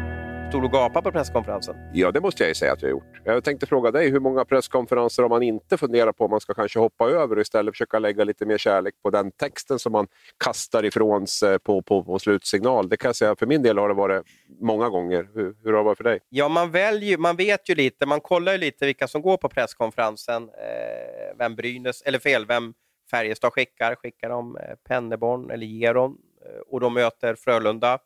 [0.49, 1.75] Stod du och gapade på presskonferensen?
[1.93, 3.18] Ja, det måste jag ju säga att jag har gjort.
[3.33, 6.53] Jag tänkte fråga dig, hur många presskonferenser har man inte funderat på om man ska
[6.53, 10.07] kanske hoppa över och istället försöka lägga lite mer kärlek på den texten som man
[10.43, 12.89] kastar ifrån sig på, på, på slutsignal?
[12.89, 14.25] Det kan jag säga, för min del har det varit
[14.61, 15.29] många gånger.
[15.33, 16.19] Hur, hur har det varit för dig?
[16.29, 19.49] Ja, man, väljer, man vet ju lite, man kollar ju lite vilka som går på
[19.49, 20.43] presskonferensen.
[20.43, 22.73] Eh, vem Brynäs, eller fel, vem
[23.11, 23.95] Färjestad skickar.
[23.95, 27.99] Skickar de eh, Penneborn eller Geron eh, och de möter Frölunda.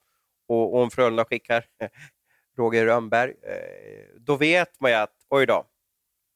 [0.48, 1.66] Och, och om Frölunda skickar
[2.58, 5.66] Roger Rönnberg, eh, då vet man ju att oj då,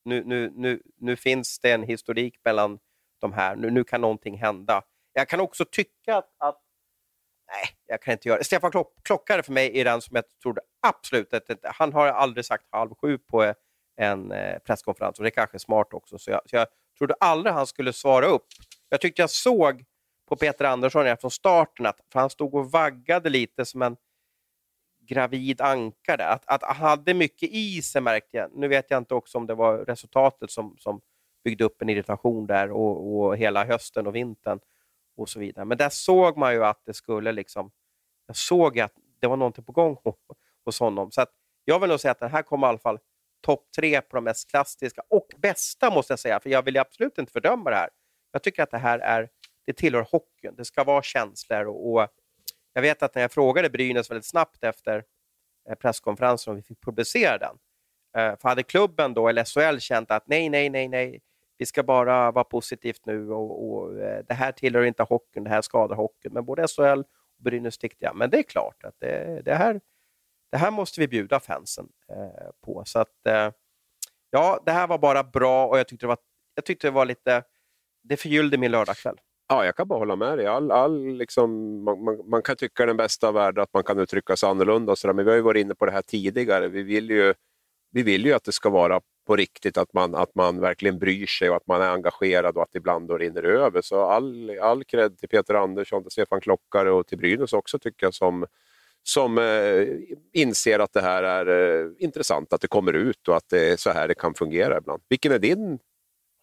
[0.06, 2.80] nu, nu, nu, nu finns det en historik mellan
[3.20, 4.82] de här, nu, nu kan någonting hända.
[5.14, 6.62] Jag kan också tycka att, att
[7.48, 8.44] nej, jag kan inte göra det.
[8.44, 12.46] Stefan Klock, Klockare för mig är den som jag trodde absolut, att, han har aldrig
[12.46, 13.54] sagt halv sju på
[13.98, 17.14] en eh, presskonferens och det är kanske är smart också, så jag, så jag trodde
[17.20, 18.46] aldrig han skulle svara upp.
[18.90, 19.86] Jag tyckte jag såg
[20.30, 23.98] på Peter Andersson från starten, att, för han stod och vaggade lite som en
[25.08, 26.26] gravid ankare.
[26.26, 28.52] Att, att han hade mycket i sig märkte jag.
[28.56, 31.02] Nu vet jag inte också om det var resultatet som, som
[31.44, 34.60] byggde upp en irritation där och, och hela hösten och vintern.
[35.18, 35.66] och så vidare.
[35.66, 37.72] Men där såg man ju att det skulle liksom...
[38.28, 39.98] Jag såg att det var någonting på gång
[40.66, 41.12] hos honom.
[41.12, 41.30] Så att
[41.66, 43.00] jag vill nog säga att den här kommer i alla fall
[43.42, 46.40] topp tre på de mest klassiska och bästa, måste jag säga.
[46.40, 47.90] För jag vill absolut inte fördöma det här.
[48.32, 49.30] Jag tycker att det här är,
[49.66, 50.56] det tillhör hockeyn.
[50.56, 51.66] Det ska vara känslor.
[51.66, 52.08] Och, och
[52.78, 55.04] jag vet att när jag frågade Brynäs väldigt snabbt efter
[55.70, 57.58] eh, presskonferensen om vi fick publicera den,
[58.18, 61.22] eh, för hade klubben då, eller SHL, känt att nej, nej, nej, nej,
[61.58, 65.50] vi ska bara vara positivt nu och, och eh, det här tillhör inte hockeyn, det
[65.50, 66.34] här skadar hockeyn.
[66.34, 67.00] Men både SHL
[67.38, 69.82] och Brynäs tyckte jag, men det är klart att det, det här
[70.52, 72.84] det här måste vi bjuda fansen eh, på.
[72.86, 73.52] Så att, eh,
[74.30, 76.18] ja, det här var bara bra och jag tyckte det var,
[76.56, 77.44] jag tyckte det var lite...
[78.04, 79.18] Det förgyllde min lördagkväll.
[79.50, 80.48] Ja, jag kan bara hålla med dig.
[80.48, 84.00] All, all, liksom, man, man, man, kan tycka den bästa av världar att man kan
[84.00, 86.02] uttrycka sig annorlunda, och så där, men vi har ju varit inne på det här
[86.02, 86.68] tidigare.
[86.68, 87.34] Vi vill ju,
[87.92, 91.26] vi vill ju att det ska vara på riktigt, att man, att man verkligen bryr
[91.26, 93.82] sig och att man är engagerad och att det ibland då rinner över.
[93.82, 98.06] Så all, all cred till Peter Andersson, till Stefan Klockare och till Brynäs också tycker
[98.06, 98.46] jag som,
[99.04, 99.88] som eh,
[100.34, 103.78] inser att det här är eh, intressant, att det kommer ut och att det är
[103.78, 105.02] så här det kan fungera ibland.
[105.10, 105.80] Vilken är din,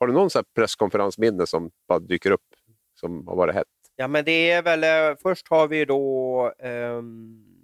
[0.00, 2.53] har du någon så presskonferensminne som bara dyker upp,
[3.04, 3.66] som har varit hett?
[3.96, 7.02] Ja, men det är väl, eh, först har vi då, eh,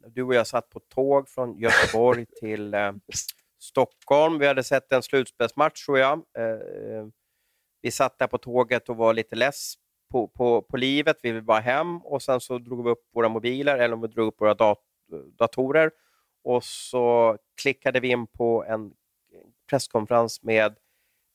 [0.06, 2.92] du och jag satt på tåg från Göteborg till eh,
[3.58, 4.38] Stockholm.
[4.38, 6.12] Vi hade sett en slutspelsmatch tror jag.
[6.18, 7.06] Eh,
[7.82, 9.74] vi satt där på tåget och var lite less
[10.12, 11.16] på, på, på livet.
[11.22, 14.08] Vi ville bara hem och sen så drog vi upp våra mobiler eller om vi
[14.08, 14.78] drog upp våra dat
[15.38, 15.90] datorer
[16.44, 18.92] och så klickade vi in på en
[19.70, 20.76] presskonferens med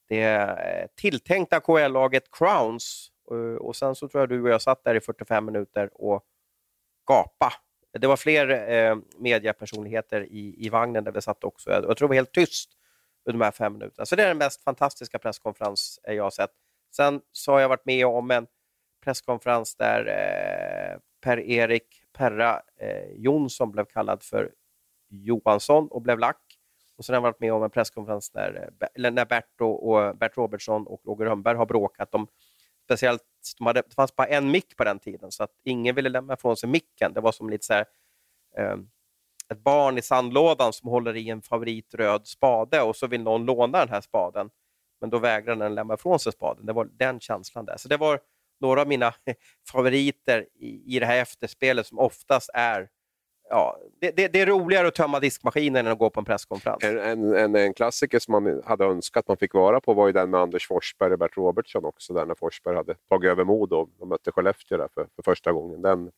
[0.10, 0.58] det
[0.96, 3.12] tilltänkta KL-laget Crowns.
[3.32, 6.26] Eh, och sen så tror jag du och jag satt där i 45 minuter och
[7.08, 7.54] gapa.
[8.00, 11.70] Det var fler eh, mediapersonligheter i, i vagnen där vi satt också.
[11.70, 12.72] Jag, jag tror det var helt tyst
[13.26, 14.06] under de här fem minuterna.
[14.06, 16.52] Så det är den mest fantastiska presskonferens eh, jag har sett.
[16.96, 18.48] Sen så har jag varit med om en
[19.04, 24.52] presskonferens där eh, Per-Erik Perra eh, Jonsson blev kallad för
[25.10, 26.42] Johansson och blev lack.
[26.98, 30.18] Och sen har jag varit med om en presskonferens där, eh, när Bert, och, och
[30.18, 32.16] Bert Robertsson och Roger Rönnberg har bråkat.
[32.16, 32.28] om
[32.86, 33.24] speciellt,
[33.58, 36.34] de hade, det fanns bara en mick på den tiden, så att ingen ville lämna
[36.34, 37.14] ifrån sig micken.
[37.14, 37.86] Det var som lite så här,
[38.58, 38.78] eh,
[39.50, 43.80] ett barn i sandlådan som håller i en favoritröd spade och så vill någon låna
[43.80, 44.50] den här spaden,
[45.02, 46.66] men då vägrar den lämna ifrån sig spaden.
[46.66, 47.78] Det var den känslan där.
[47.78, 48.20] Så det var
[48.60, 49.14] några av mina
[49.72, 52.90] favoriter i, i det här efterspelet som oftast är
[53.50, 56.84] Ja, det, det, det, är roligare att tömma diskmaskinen än att gå på en presskonferens.
[56.84, 60.30] En, en, en, klassiker som man hade önskat man fick vara på var ju den
[60.30, 64.08] med Anders Forsberg och Bert Robertsson också, där när Forsberg hade tagit över Modo och
[64.08, 65.82] mötte Skellefteå där för, för första gången.
[65.82, 66.12] Den,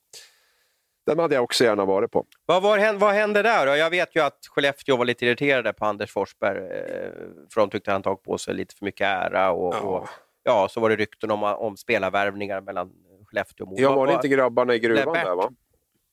[1.05, 2.25] den hade jag också gärna varit på.
[2.45, 3.75] Vad, var, vad hände där då?
[3.75, 7.11] Jag vet ju att Skellefteå var lite irriterade på Anders Forsberg, eh,
[7.53, 9.51] för de tyckte han tagit på sig lite för mycket ära.
[9.51, 9.79] Och, ja.
[9.79, 10.07] och
[10.43, 12.91] ja, så var det rykten om, om spelarvärvningar mellan
[13.25, 13.81] Skellefteå och Modo.
[13.81, 15.35] Ja, var det inte grabbarna i gruvan där?
[15.35, 15.51] Va?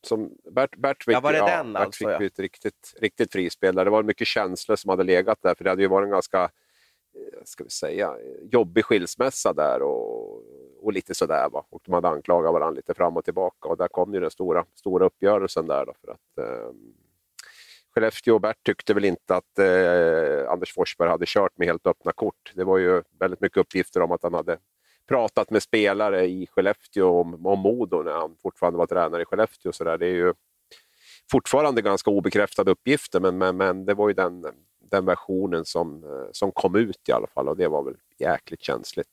[0.05, 2.27] Som Bert, Bert fick, ja, var det ja, den Bert alltså, fick ja.
[2.27, 3.75] ett riktigt, riktigt frispel.
[3.75, 6.43] Det var mycket känslor som hade legat där, för det hade ju varit en ganska
[6.43, 10.43] eh, ska vi säga, jobbig skilsmässa där och,
[10.83, 11.49] och lite sådär.
[11.53, 11.67] Va?
[11.71, 14.65] Och de hade anklagat varandra lite fram och tillbaka och där kom ju den stora,
[14.75, 15.87] stora uppgörelsen där.
[15.87, 16.71] Då, för att, eh,
[17.95, 22.13] Skellefteå och Bert tyckte väl inte att eh, Anders Forsberg hade kört med helt öppna
[22.13, 22.53] kort.
[22.55, 24.59] Det var ju väldigt mycket uppgifter om att han hade
[25.09, 29.73] pratat med spelare i Skellefteå om, om Modo när han fortfarande var tränare i Skellefteå.
[29.73, 29.99] Så där.
[29.99, 30.35] Det är ju
[31.31, 34.47] fortfarande ganska obekräftade uppgifter, men, men, men det var ju den,
[34.91, 38.63] den versionen som, eh, som kom ut i alla fall och det var väl jäkligt
[38.63, 39.09] känsligt.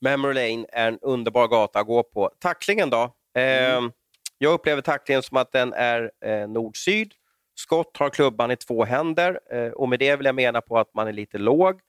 [0.00, 2.30] Memory Lane är en underbar gata att gå på.
[2.38, 3.14] Tacklingen då?
[3.34, 3.84] Mm.
[3.84, 3.90] Eh,
[4.38, 7.14] jag upplever tacklingen som att den är eh, nord-syd.
[7.54, 10.94] Scott har klubban i två händer eh, och med det vill jag mena på att
[10.94, 11.80] man är lite låg.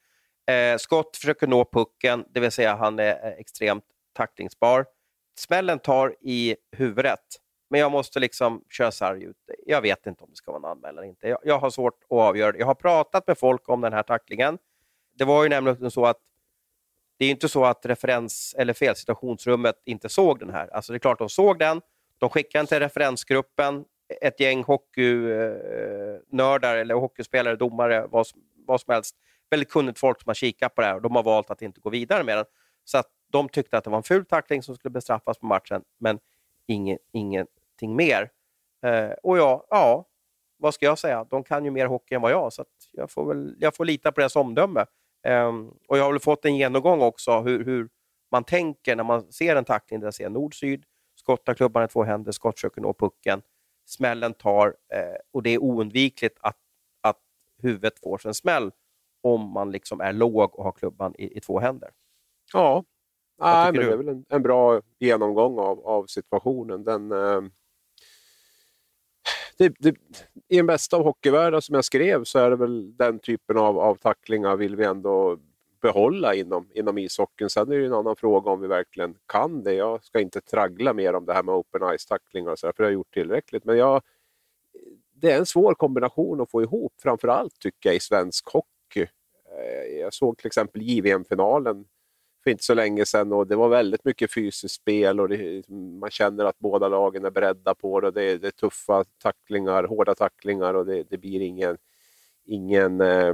[0.45, 4.85] Eh, Scott försöker nå pucken, det vill säga han är eh, extremt tacklingsbar.
[5.37, 7.19] Smällen tar i huvudet,
[7.69, 9.37] men jag måste liksom köra sarg ut.
[9.65, 11.27] Jag vet inte om det ska vara en anmälan eller inte.
[11.27, 12.59] Jag, jag har svårt att avgöra det.
[12.59, 14.57] Jag har pratat med folk om den här tacklingen.
[15.17, 16.17] Det var ju nämligen så att
[17.17, 20.73] det är inte så att referens eller felsituationsrummet inte såg den här.
[20.73, 21.81] Alltså det är klart de såg den.
[22.17, 23.85] De skickade den till referensgruppen
[24.21, 28.27] ett gäng hockeynördar eh, eller hockeyspelare, domare, vad,
[28.65, 29.15] vad som helst.
[29.51, 31.81] Väldigt kunnigt folk som har kikat på det här och de har valt att inte
[31.81, 32.45] gå vidare med den.
[32.83, 35.83] Så att de tyckte att det var en ful tackling som skulle bestraffas på matchen,
[35.99, 36.19] men
[36.67, 38.31] ingen, ingenting mer.
[38.85, 40.07] Eh, och ja, ja,
[40.57, 41.23] vad ska jag säga?
[41.23, 44.11] De kan ju mer hockey än vad jag, så jag, får väl, jag får lita
[44.11, 44.85] på deras omdöme.
[45.23, 45.51] Eh,
[45.87, 47.89] och Jag har väl fått en genomgång också hur, hur
[48.31, 50.83] man tänker när man ser en tackling där jag ser nord-syd,
[51.15, 53.41] skottar klubban i två händer, skott når nå pucken
[53.85, 56.57] smällen tar eh, och det är oundvikligt att,
[57.01, 57.19] att
[57.57, 58.71] huvudet får sig en smäll
[59.21, 61.89] om man liksom är låg och har klubban i, i två händer.
[62.53, 62.83] Ja,
[63.41, 66.83] Nej, men det är väl en, en, bra genomgång av, av situationen.
[66.83, 67.41] Den, eh,
[69.57, 69.95] det, det,
[70.47, 73.79] I den bästa av hockeyvärlden som jag skrev så är det väl den typen av,
[73.79, 75.37] av tacklingar vill vi ändå
[75.81, 77.49] behålla inom, inom ishockeyn.
[77.49, 79.73] Sen är det en annan fråga om vi verkligen kan det.
[79.73, 82.93] Jag ska inte traggla mer om det här med open ice-tacklingar, för det har jag
[82.93, 83.65] gjort tillräckligt.
[83.65, 84.01] Men jag,
[85.13, 88.70] det är en svår kombination att få ihop, framför allt tycker jag i svensk hockey.
[89.57, 91.85] Eh, jag såg till exempel JVM-finalen
[92.43, 96.11] för inte så länge sedan och det var väldigt mycket fysiskt spel och det, man
[96.11, 98.11] känner att båda lagen är beredda på det.
[98.11, 101.77] Det är, det är tuffa tacklingar, hårda tacklingar och det, det blir ingen,
[102.45, 103.33] ingen, eh,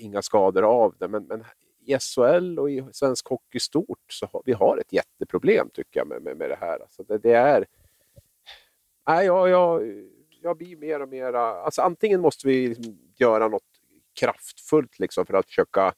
[0.00, 1.08] inga skador av det.
[1.08, 1.44] Men, men
[1.86, 6.06] i SHL och i svensk hockey stort så har vi har ett jätteproblem tycker jag
[6.06, 6.78] med, med, med det här.
[6.80, 7.66] Alltså det, det är...
[9.08, 9.82] Nej, jag, jag,
[10.42, 11.32] jag blir mer och mer...
[11.32, 13.73] Alltså antingen måste vi liksom göra något
[14.20, 15.94] kraftfullt liksom för att försöka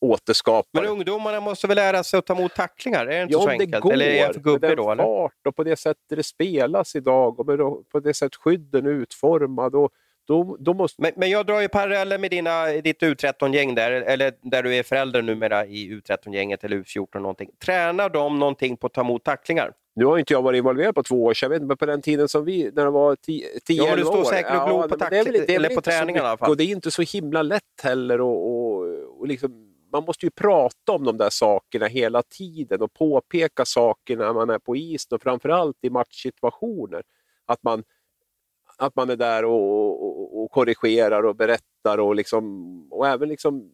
[0.00, 3.06] återskapa Men ungdomarna måste väl lära sig att ta emot tacklingar?
[3.06, 3.82] Är det inte ja, så enkelt?
[3.82, 4.90] Går, eller är jag för gubbig då?
[4.90, 5.04] Eller?
[5.04, 7.46] fart och på det sättet det spelas idag och
[7.88, 9.74] på det sätt skydden är utformad.
[9.74, 9.90] Och
[10.32, 11.02] då, då måste...
[11.02, 14.82] men, men jag drar ju paralleller med dina, ditt U13-gäng där, eller där du är
[14.82, 17.50] förälder numera i U13-gänget eller U14 någonting.
[17.64, 19.72] Tränar de någonting på att ta emot tacklingar?
[19.94, 21.86] Nu har inte jag varit involverad på två år, så jag vet inte, men på
[21.86, 23.96] den tiden som vi, när det var 10-11 år.
[23.96, 26.50] Du står säkert och glor på, eller på träningen i alla fall.
[26.50, 30.30] Och det är inte så himla lätt heller och, och, och liksom man måste ju
[30.30, 35.14] prata om de där sakerna hela tiden och påpeka saker när man är på isen
[35.14, 37.02] och framförallt i matchsituationer.
[37.46, 37.84] Att man,
[38.82, 43.72] att man är där och, och, och korrigerar och berättar och, liksom, och även liksom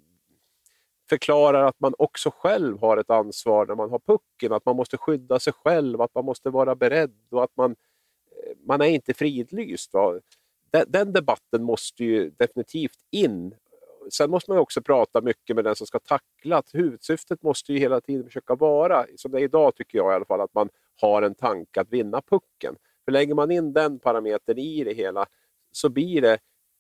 [1.09, 4.97] förklarar att man också själv har ett ansvar när man har pucken, att man måste
[4.97, 9.15] skydda sig själv, att man måste vara beredd och att man, eh, man är inte
[9.15, 9.95] fridlyst.
[9.95, 10.21] Va?
[10.71, 13.55] Den, den debatten måste ju definitivt in
[14.11, 16.63] Sen måste man också prata mycket med den som ska tackla.
[16.73, 20.25] Huvudsyftet måste ju hela tiden försöka vara, som det är idag tycker jag i alla
[20.25, 20.69] fall, att man
[21.01, 22.77] har en tanke att vinna pucken.
[23.09, 25.27] För lägger man in den parametern i det hela
[25.73, 26.39] så blir det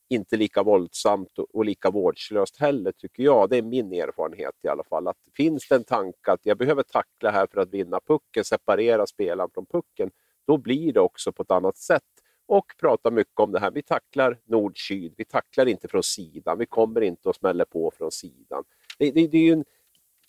[0.08, 3.50] inte lika våldsamt och lika vårdslöst heller, tycker jag.
[3.50, 5.08] Det är min erfarenhet i alla fall.
[5.08, 9.06] Att finns det en tanke att jag behöver tackla här för att vinna pucken, separera
[9.06, 10.10] spelaren från pucken,
[10.46, 12.02] då blir det också på ett annat sätt
[12.46, 13.70] och pratar mycket om det här.
[13.70, 18.10] Vi tacklar nord-syd, vi tacklar inte från sidan, vi kommer inte och smäller på från
[18.10, 18.64] sidan.
[18.98, 19.64] Det, det, det är en,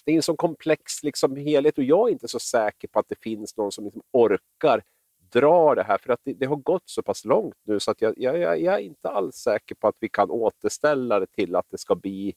[0.06, 3.10] det är en sån komplex liksom helhet och jag är inte så säker på att
[3.10, 4.84] det finns någon som liksom orkar
[5.32, 8.02] dra det här för att det, det, har gått så pass långt nu så att
[8.02, 11.66] jag, jag, jag, är inte alls säker på att vi kan återställa det till att
[11.70, 12.36] det ska bli,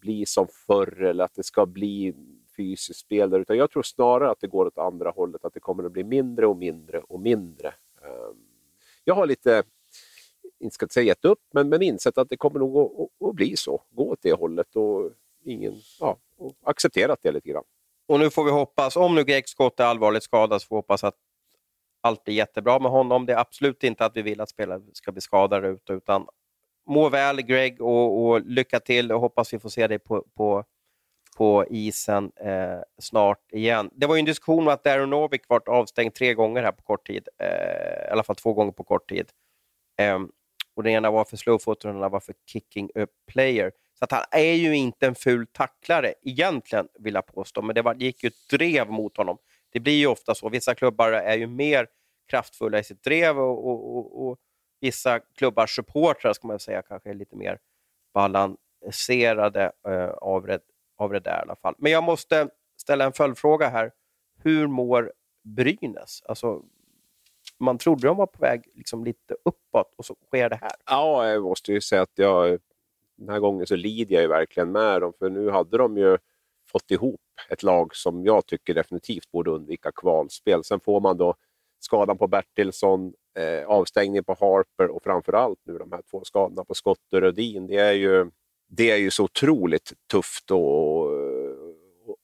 [0.00, 2.14] bli som förr eller att det ska bli
[2.56, 5.60] fysiskt spel där, utan jag tror snarare att det går åt andra hållet, att det
[5.60, 7.74] kommer att bli mindre och mindre och mindre.
[8.02, 8.36] Ehm,
[9.04, 9.62] jag har lite,
[10.58, 13.56] inte ska säga gett upp, men, men insett att det kommer nog att, att, bli
[13.56, 13.82] så.
[13.90, 15.10] Gå åt det hållet och,
[15.44, 17.64] ingen, ja, och accepterat det lite grann.
[18.08, 20.78] Och nu får vi hoppas, om nu Greg Scott är allvarligt skadad, så får vi
[20.78, 21.16] hoppas att
[22.06, 23.26] allt är jättebra med honom.
[23.26, 26.26] Det är absolut inte att vi vill att spelare ska bli skadade ute, utan
[26.86, 30.64] må väl Greg och, och, lycka till och hoppas vi får se dig på, på,
[31.36, 33.90] på isen eh, snart igen.
[33.92, 36.82] Det var ju en diskussion om att Darren Novik varit avstängd tre gånger här på
[36.82, 39.26] kort tid, eh, i alla fall två gånger på kort tid.
[40.00, 40.18] Eh,
[40.74, 43.72] och Den ena var för slowfoot och den andra var för kicking a player.
[43.98, 47.82] Så att han är ju inte en ful tacklare egentligen, vill jag påstå, men det
[47.82, 49.38] var, gick ju ett drev mot honom.
[49.76, 50.48] Det blir ju ofta så.
[50.48, 51.86] Vissa klubbar är ju mer
[52.30, 54.38] kraftfulla i sitt drev och, och, och, och
[54.80, 57.58] vissa klubbars supportrar, ska man säga, kanske är lite mer
[58.14, 60.60] balanserade eh, av, det,
[60.96, 61.74] av det där i alla fall.
[61.78, 63.92] Men jag måste ställa en följdfråga här.
[64.42, 65.12] Hur mår
[65.44, 66.22] Brynäs?
[66.28, 66.62] Alltså,
[67.58, 70.72] man trodde de var på väg liksom lite uppåt och så sker det här.
[70.86, 72.58] Ja, jag måste ju säga att jag,
[73.16, 76.18] den här gången så lider jag ju verkligen med dem, för nu hade de ju
[76.72, 80.64] fått ihop ett lag som jag tycker definitivt borde undvika kvalspel.
[80.64, 81.34] Sen får man då
[81.80, 86.74] skadan på Bertilsson, eh, avstängning på Harper och framförallt nu de här två skadorna på
[86.74, 87.66] Scott och Rödin.
[87.66, 88.30] Det är ju,
[88.68, 90.56] det är ju så otroligt tufft eh,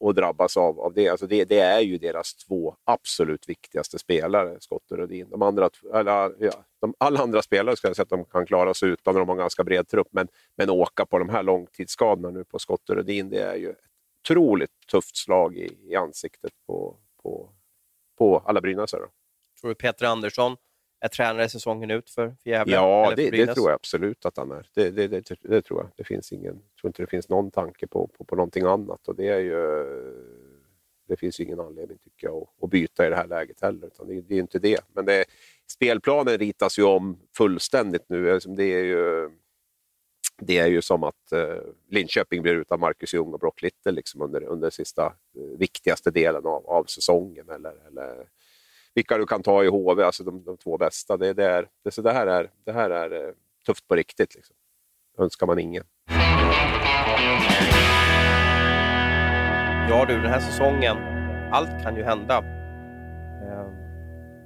[0.09, 1.09] att drabbas av, av det.
[1.09, 1.45] Alltså det.
[1.45, 5.31] Det är ju deras två absolut viktigaste spelare, Scott och Rödin.
[5.31, 8.75] De andra, alla, ja, de, alla andra spelare ska jag säga att de kan klara
[8.75, 12.31] sig utan, de har en ganska bred trupp, men, men åka på de här långtidsskadorna
[12.31, 13.92] nu på Scott och Rödin, det är ju ett
[14.23, 17.51] otroligt tufft slag i, i ansiktet på, på,
[18.19, 19.03] på alla brynäsare.
[19.61, 20.57] Tror du Peter Andersson
[21.01, 22.75] är tränare säsongen ut för, för Gävle?
[22.75, 24.69] Ja, det, det, tror jag absolut att han är.
[24.75, 25.91] Det, det, det, det, tror jag.
[25.97, 29.09] Det finns ingen, jag tror inte det finns någon tanke på, på, på någonting annat.
[29.09, 29.85] Och det, är ju,
[31.09, 33.87] det finns ingen anledning tycker jag att, att byta i det här läget heller.
[33.87, 34.81] Utan det, det är inte det.
[34.89, 35.25] Men det,
[35.67, 38.33] spelplanen ritas ju om fullständigt nu.
[38.33, 39.31] Alltså, det är ju
[40.41, 41.57] det är ju som att eh,
[41.91, 46.47] Linköping blir utan Marcus Ljung och Brock Little liksom under, under sista eh, viktigaste delen
[46.47, 47.49] av, av säsongen.
[47.49, 48.29] Eller, eller
[48.95, 51.17] vilka du kan ta i HV, alltså de, de två bästa.
[51.17, 53.35] Det, det, är, det, så det här är, det här är eh,
[53.67, 54.35] tufft på riktigt.
[54.35, 54.57] Liksom.
[55.19, 55.85] önskar man ingen.
[59.91, 60.97] Ja du, den här säsongen,
[61.53, 62.39] allt kan ju hända.
[63.43, 63.75] Ehm,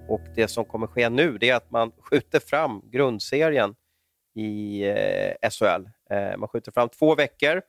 [0.09, 3.75] och det som kommer ske nu, det är att man skjuter fram grundserien
[4.37, 4.83] i
[5.40, 5.88] eh, SHL.
[6.11, 7.62] Eh, man skjuter fram två veckor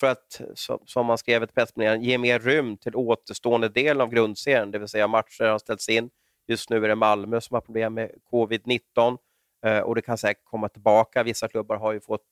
[0.00, 0.40] för att,
[0.86, 4.88] som man skrev i pressmeddelandet, ge mer rym till återstående delen av grundserien, det vill
[4.88, 6.10] säga matcher har ställts in.
[6.48, 9.18] Just nu är det Malmö som har problem med covid-19
[9.66, 11.22] eh, och det kan säkert komma tillbaka.
[11.22, 12.26] Vissa klubbar har ju fått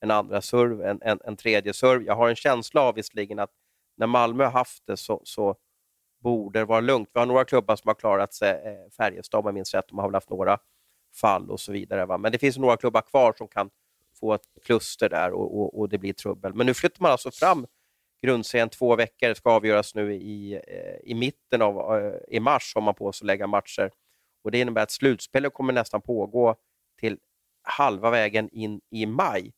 [0.00, 2.02] en andra serv, en, en, en tredje serv.
[2.02, 3.50] Jag har en känsla av visserligen att
[3.96, 5.56] när Malmö har haft det så, så
[6.22, 7.08] borde det vara lugnt.
[7.12, 8.50] Vi har några klubbar som har klarat sig.
[8.50, 10.58] Eh, Färjestad om jag minns rätt, de har väl haft några
[11.20, 12.06] fall och så vidare.
[12.06, 12.18] Va?
[12.18, 13.70] Men det finns några klubbar kvar som kan
[14.20, 16.54] få ett kluster där och, och, och det blir trubbel.
[16.54, 17.66] Men nu flyttar man alltså fram
[18.22, 19.28] grundserien två veckor.
[19.28, 23.12] Det ska avgöras nu i, eh, i mitten av eh, i mars, har man på
[23.12, 23.90] sig att lägga matcher.
[24.44, 26.56] Och Det innebär att slutspelet kommer nästan pågå
[27.00, 27.18] till
[27.62, 29.52] halva vägen in i maj.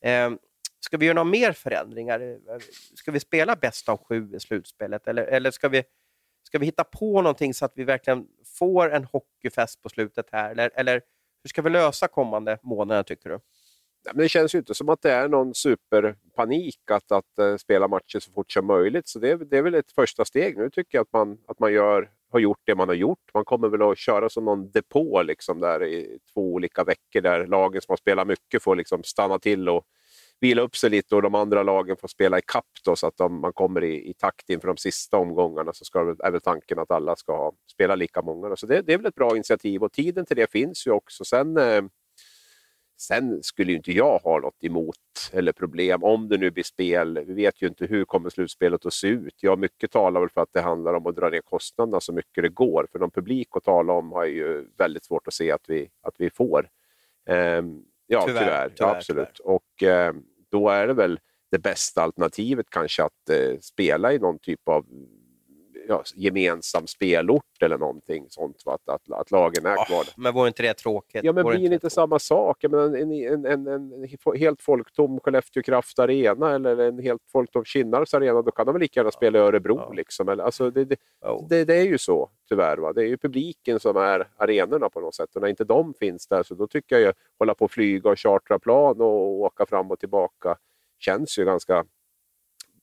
[0.00, 0.30] Eh,
[0.80, 2.38] ska vi göra några mer förändringar?
[2.94, 5.84] Ska vi spela bäst av sju i slutspelet eller, eller ska, vi,
[6.44, 8.26] ska vi hitta på någonting så att vi verkligen
[8.58, 10.50] får en hockeyfest på slutet här?
[10.50, 10.94] Eller, eller
[11.42, 13.40] hur ska vi lösa kommande månader tycker du?
[14.12, 17.88] men det känns ju inte som att det är någon superpanik att, att uh, spela
[17.88, 19.08] matcher så fort som möjligt.
[19.08, 20.58] Så det, det är väl ett första steg.
[20.58, 23.30] Nu tycker jag att man, att man gör, har gjort det man har gjort.
[23.34, 27.46] Man kommer väl att köra som någon depå liksom där i två olika veckor där
[27.46, 29.84] lagen som har spelat mycket får liksom stanna till och
[30.40, 33.16] vila upp sig lite och de andra lagen får spela i kapp då, så att
[33.16, 35.72] de, man kommer i, i takt inför de sista omgångarna.
[35.72, 38.48] Så ska, är väl tanken att alla ska ha, spela lika många.
[38.48, 38.56] Då.
[38.56, 41.24] Så det, det, är väl ett bra initiativ och tiden till det finns ju också.
[41.24, 41.82] Sen eh,
[42.96, 44.96] Sen skulle ju inte jag ha något emot
[45.32, 47.24] eller problem om det nu blir spel.
[47.26, 49.34] Vi vet ju inte hur kommer slutspelet att se ut.
[49.40, 52.42] Ja, mycket talar väl för att det handlar om att dra ner kostnaderna så mycket
[52.42, 52.86] det går.
[52.92, 56.14] För någon publik att tala om har ju väldigt svårt att se att vi, att
[56.18, 56.68] vi får.
[57.28, 58.44] Um, ja, tyvärr.
[58.44, 59.28] tyvärr, tyvärr absolut.
[59.34, 59.54] Tyvärr.
[59.54, 64.38] Och um, då är det väl det bästa alternativet kanske att uh, spela i någon
[64.38, 64.86] typ av
[65.88, 68.62] ja, gemensam spelort eller någonting sånt.
[68.66, 70.02] Att, att, att lagen är kvar.
[70.02, 71.24] Oh, men var inte det tråkigt?
[71.24, 72.64] Ja, men blir det inte samma sak?
[72.70, 78.14] Men en, en, en, en, helt folktom Skellefteå Kraft Arena eller en helt folktom Kinnarps
[78.14, 79.76] Arena, då kan de väl lika gärna spela i Örebro.
[79.76, 79.92] Ja.
[79.92, 80.28] Liksom.
[80.28, 81.48] Eller, alltså, det, det, oh.
[81.48, 82.76] det, det, är ju så, tyvärr.
[82.76, 82.92] Va?
[82.92, 85.36] Det är ju publiken som är arenorna på något sätt.
[85.36, 88.10] Och när inte de finns där, så då tycker jag att hålla på och flyga
[88.10, 90.56] och chartra plan och åka fram och tillbaka
[90.98, 91.84] känns ju ganska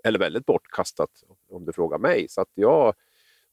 [0.03, 2.29] eller väldigt bortkastat om du frågar mig.
[2.29, 2.93] Så att jag,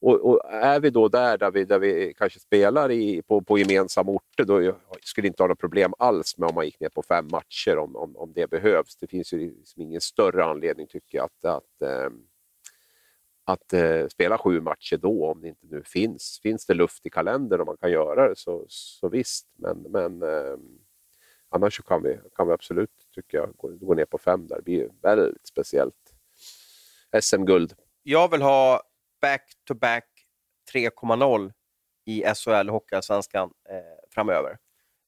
[0.01, 3.57] och, och, är vi då där, där vi, där vi kanske spelar i, på, på
[3.57, 7.03] gemensamma orter, då skulle inte ha något problem alls med om man gick ner på
[7.03, 8.95] fem matcher om, om, om det behövs.
[8.95, 12.09] Det finns ju liksom ingen större anledning, tycker jag, att, att, äh,
[13.43, 16.39] att eh, spela sju matcher då, om det inte nu finns.
[16.43, 19.47] Finns det luft i kalendern och man kan göra det, så, så visst.
[19.55, 20.57] Men, men eh,
[21.49, 24.55] annars kan vi, kan vi absolut, tycker jag, gå, gå ner på fem där.
[24.55, 26.08] Det blir väldigt speciellt.
[27.21, 27.73] SM-guld.
[28.03, 28.81] Jag vill ha
[29.21, 30.05] back-to-back
[30.73, 31.51] 3.0
[32.05, 33.75] i SHL Hockeyallsvenskan eh,
[34.13, 34.57] framöver.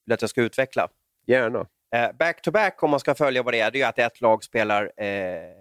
[0.05, 0.87] Vill att jag ska utveckla?
[1.25, 1.67] Gärna.
[1.95, 5.03] Eh, back-to-back, om man ska följa vad det är, det är att ett lag spelar
[5.03, 5.55] eh,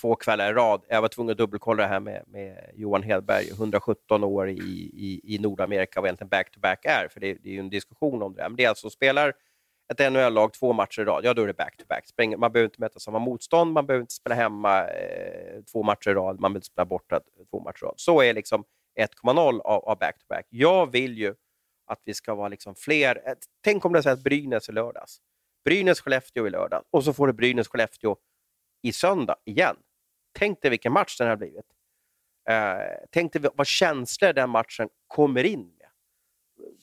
[0.00, 0.82] två kvällar i rad.
[0.88, 5.20] Jag var tvungen att dubbelkolla det här med, med Johan Hedberg, 117 år i, i,
[5.34, 8.42] i Nordamerika, vad egentligen back-to-back är, för det, det är ju en diskussion om det.
[8.42, 9.32] Men det är alltså spelar
[9.88, 12.04] ett NHL-lag två matcher i rad, ja då är det back-to-back.
[12.18, 12.36] -back.
[12.36, 16.14] Man behöver inte möta samma motstånd, man behöver inte spela hemma eh, två matcher i
[16.14, 17.94] rad, man behöver inte spela borta eh, två matcher i rad.
[17.96, 18.64] Så är liksom
[19.00, 20.46] 1,0 av back-to-back.
[20.48, 21.34] Jag vill ju
[21.86, 23.34] att vi ska vara liksom fler.
[23.64, 25.20] Tänk om det är så att Brynäs i lördags.
[25.68, 28.16] Brynäs-Skellefteå i lördag och så får du Brynäs-Skellefteå
[28.82, 29.76] i söndag igen.
[30.38, 31.66] Tänk dig vilken match den här blivit.
[32.48, 35.75] Eh, tänk dig vad känslor den matchen kommer in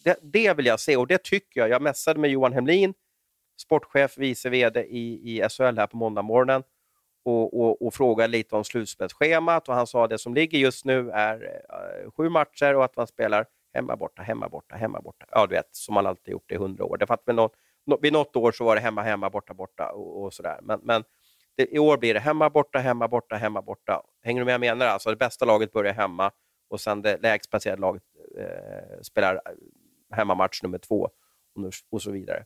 [0.04, 1.70] det, det, vill jag se och det tycker jag.
[1.70, 2.94] Jag mässade med Johan Hemlin,
[3.58, 6.64] sportchef, vice VD i, i SHL här på måndag morgonen
[7.26, 10.86] och, och, och frågade lite om slutspelsschemat och han sa att det som ligger just
[10.86, 11.62] nu är
[12.04, 15.26] eh, sju matcher och att man spelar hemma, borta, hemma, borta, hemma, borta.
[15.32, 16.98] Ja, du vet, som man alltid gjort i hundra år.
[16.98, 17.54] Det att vid, något,
[18.02, 20.60] vid något år så var det hemma, hemma, borta, borta och, och sådär.
[20.62, 21.04] Men, men
[21.56, 24.02] det, i år blir det hemma, borta, hemma, borta, hemma, borta.
[24.24, 24.92] Hänger du med vad jag menar?
[24.92, 26.32] Alltså det bästa laget börjar hemma
[26.70, 28.04] och sen det lägst placerade laget
[28.44, 29.42] Eh, spelar
[30.12, 31.10] hemmamatch nummer två
[31.90, 32.46] och så vidare.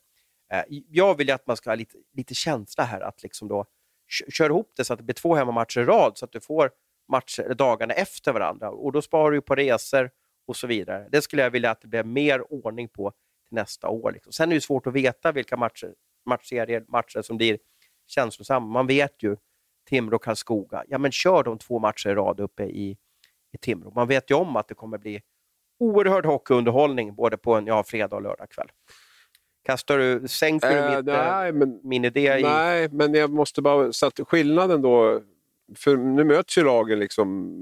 [0.53, 3.65] Eh, jag vill att man ska ha lite, lite känsla här, att liksom då
[4.07, 6.71] köra ihop det så att det blir två hemmamatcher i rad, så att du får
[7.07, 8.69] matcher dagarna efter varandra.
[8.69, 10.11] Och Då sparar du på resor
[10.45, 11.07] och så vidare.
[11.11, 13.11] Det skulle jag vilja att det blev mer ordning på
[13.47, 14.11] till nästa år.
[14.11, 14.33] Liksom.
[14.33, 15.93] Sen är det svårt att veta vilka matcher
[16.25, 17.57] matchserier, matcher som blir
[18.07, 18.67] känslosamma.
[18.67, 19.37] Man vet ju
[19.89, 20.83] Timrå och Karlskoga.
[20.87, 22.97] Ja, men kör de två matcher i rad uppe i,
[23.51, 23.91] i Timrå.
[23.91, 25.21] Man vet ju om att det kommer bli
[25.79, 28.67] oerhörd hockeyunderhållning både på en ja, fredag och lördag kväll.
[29.65, 32.43] Kastar du, sänker du mitt, nej, men- min idé i...
[32.43, 33.93] Nej, men jag måste bara...
[33.93, 35.21] Så att skillnaden då...
[35.75, 37.53] För nu möts ju lagen liksom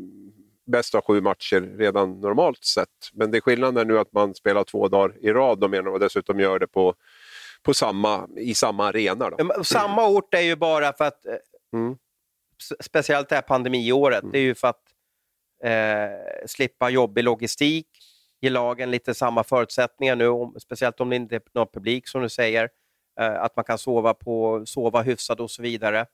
[0.66, 2.89] bäst av sju matcher redan normalt sett.
[3.13, 5.99] Men det är skillnaden nu att man spelar två dagar i rad och, menar, och
[5.99, 6.95] dessutom gör det på,
[7.63, 9.30] på samma, i samma arena.
[9.30, 9.63] Då.
[9.63, 11.34] Samma ort är ju bara för att, eh,
[11.74, 11.95] Mm.
[12.80, 14.82] speciellt det här pandemiåret, det är ju för att
[15.63, 17.88] eh, slippa jobbig logistik,
[18.46, 22.22] ge lagen lite samma förutsättningar nu, om, speciellt om det inte är någon publik som
[22.22, 22.70] du säger,
[23.20, 26.06] eh, att man kan sova, på, sova hyfsat och så vidare.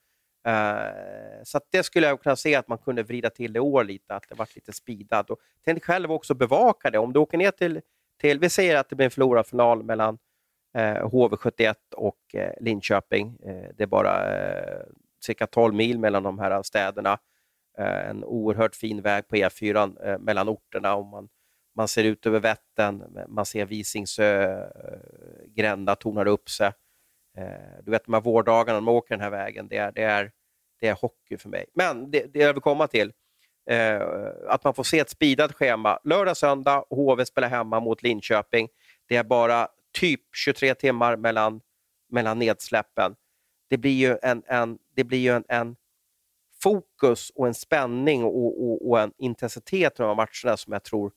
[0.48, 3.60] Eh, så att det skulle jag kunna se att man kunde vrida till det i
[3.60, 5.30] år lite, att det varit lite speedad.
[5.30, 6.98] Och tänk själv också bevaka det.
[6.98, 7.82] Om du åker ner till,
[8.22, 10.18] till vi säger att det blir en förlorarfinal mellan
[10.78, 13.38] eh, HV71 och eh, Linköping.
[13.44, 14.82] Eh, det är bara eh,
[15.20, 17.20] cirka 12 mil mellan de här städerna.
[17.78, 20.96] Eh, en oerhört fin väg på E4 eh, mellan orterna.
[20.96, 21.30] om man,
[21.76, 24.68] man ser ut över Vättern, man ser Visingsö, eh,
[25.48, 26.72] Gränna tornar upp sig.
[27.38, 30.04] Eh, du vet de här vårdagarna när man åker den här vägen, det är, det
[30.04, 30.32] är,
[30.80, 31.66] det är hockey för mig.
[31.74, 33.14] Men det, det jag vill komma till,
[33.70, 34.02] eh,
[34.48, 36.00] att man får se ett speedat schema.
[36.04, 38.68] Lördag, söndag, HV spelar hemma mot Linköping.
[39.08, 41.62] Det är bara typ 23 timmar mellan,
[42.10, 43.16] mellan nedsläppen.
[43.70, 45.76] Det blir ju en, en, det blir ju en, en
[46.64, 50.84] fokus och en spänning och, och, och en intensitet i de här matcherna som jag
[50.84, 51.12] tror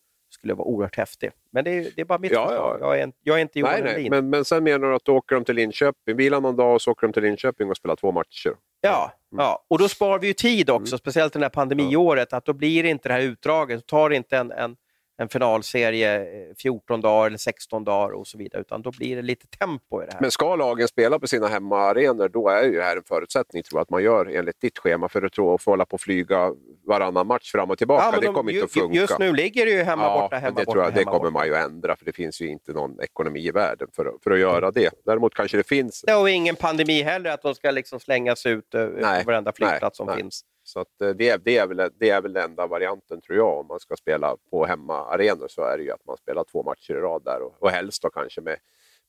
[0.45, 1.31] skulle vara oerhört häftig.
[1.53, 2.79] Men det är, det är bara mitt Ja, förslag.
[2.81, 2.87] ja.
[2.87, 4.11] Jag, är, jag är inte Johan Nej, nej.
[4.11, 6.83] Men, men sen menar du att då åker de till Linköping, vilar någon dag och
[6.83, 8.55] så åker de till Linköping och spelar två matcher.
[8.81, 12.53] Ja, ja, och då sparar vi ju tid också, speciellt det här pandemiåret, att då
[12.53, 13.77] blir det inte det här utdraget.
[13.77, 14.77] Då tar inte en, en,
[15.17, 19.23] en finalserie eh, 14 dagar eller 16 dagar och så vidare, utan då blir det
[19.23, 20.21] lite tempo i det här.
[20.21, 23.79] Men ska lagen spela på sina hemmaarenor, då är ju det här en förutsättning tror
[23.79, 26.53] jag, att man gör enligt ditt schema för att tro, få hålla på och flyga
[26.87, 28.11] varannan match fram och tillbaka.
[28.11, 28.97] men det de- kommer ju- inte att funka.
[29.01, 31.11] Just nu ligger det ju hemma ja, borta, hemma det borta, tror jag, det hemma
[31.11, 31.31] kommer borta.
[31.31, 34.31] man ju ändra, för det finns ju inte någon ekonomi i världen för, att- för
[34.31, 34.91] att göra det.
[35.05, 36.03] Däremot kanske det finns.
[36.07, 39.53] Det och ingen pandemi heller, att de ska liksom slängas ut eh, Nej, på varenda
[39.53, 40.17] flygplats som nej.
[40.17, 40.45] finns.
[40.65, 43.39] Så att eh, det, är- det, är väl, det är väl den enda varianten tror
[43.39, 43.59] jag.
[43.59, 46.91] Om man ska spela på hemmaarenor så är det ju att man spelar två matcher
[46.95, 48.57] i rad där och, och helst då kanske med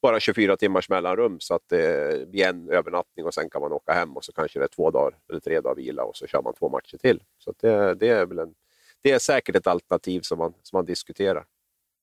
[0.02, 3.72] bara 24 timmars mellanrum så att eh, det blir en övernattning och sen kan man
[3.72, 6.28] åka hem och så kanske det är två dagar eller tre dagar vila och så
[6.28, 7.24] kör man två matcher till.
[7.38, 8.54] Så att det, det är väl en,
[9.02, 11.46] det är säkert ett alternativ som man, som man diskuterar.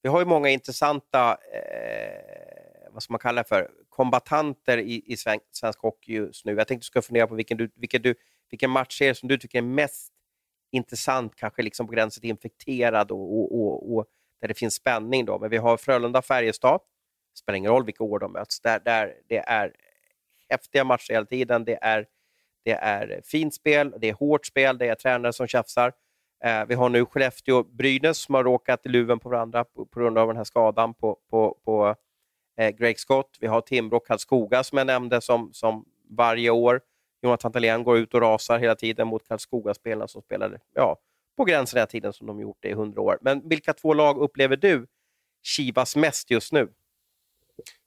[0.03, 5.17] Vi har ju många intressanta, eh, vad ska man kalla det för, kombatanter i, i
[5.17, 6.55] svensk, svensk hockey just nu.
[6.55, 8.15] Jag tänkte du ska fundera på vilken, du, vilken, du,
[8.51, 10.13] vilken matchserie som du tycker är mest
[10.71, 14.07] intressant, kanske liksom på gränsen till infekterad och, och, och, och
[14.41, 15.25] där det finns spänning.
[15.25, 15.39] Då.
[15.39, 16.81] Men vi har Frölunda-Färjestad,
[17.33, 19.73] Det spelar ingen roll vilka år de möts, där, där det är
[20.49, 21.65] häftiga matcher hela tiden.
[21.65, 22.07] Det är,
[22.65, 25.93] det är fint spel, det är hårt spel, det är tränare som tjafsar.
[26.45, 30.19] Eh, vi har nu Skellefteå-Brynäs som har råkat i luven på varandra på, på grund
[30.19, 31.97] av den här skadan på, på, på
[32.57, 33.37] eh, Greg Scott.
[33.41, 36.81] Vi har Timrå Karlskoga som jag nämnde som, som varje år.
[37.23, 40.97] Jonathan Dahlén går ut och rasar hela tiden mot Karlskoga-spelarna som spelade ja,
[41.37, 43.19] på gränsen hela tiden som de gjort det i hundra år.
[43.21, 44.87] Men vilka två lag upplever du
[45.43, 46.69] kivas mest just nu?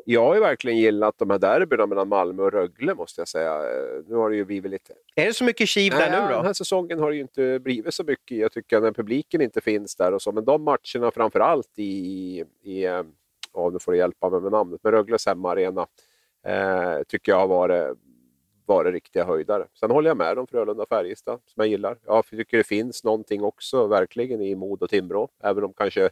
[0.06, 3.54] Jag har ju verkligen gillat de här derbyna mellan Malmö och Rögle måste jag säga.
[3.54, 6.32] Eh, Nu har det ju blivit lite Är det så mycket kiv där nu Den
[6.32, 6.42] då?
[6.42, 9.96] här säsongen har det ju inte blivit så mycket jag tycker när publiken inte finns
[9.96, 10.32] där och så.
[10.32, 12.86] Men de matcherna framför allt i, i
[13.56, 15.88] av, nu får du hjälpa mig med namnet, men Rögles hemmaarena
[16.46, 17.98] eh, tycker jag har varit,
[18.66, 19.68] varit riktiga höjdare.
[19.80, 21.98] Sen håller jag med om Frölunda och Färjestad som jag gillar.
[22.06, 25.30] Jag tycker det finns någonting också verkligen i Mod och Timrå.
[25.44, 26.10] Även om kanske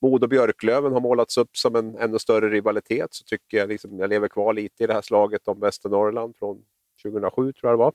[0.00, 3.98] Mod och Björklöven har målats upp som en ännu större rivalitet så tycker jag liksom,
[3.98, 6.64] jag lever kvar lite i det här slaget om Västernorrland från
[7.02, 7.92] 2007 tror jag det var.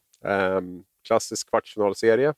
[0.56, 0.62] Eh,
[1.08, 2.34] klassisk kvartsfinalserie.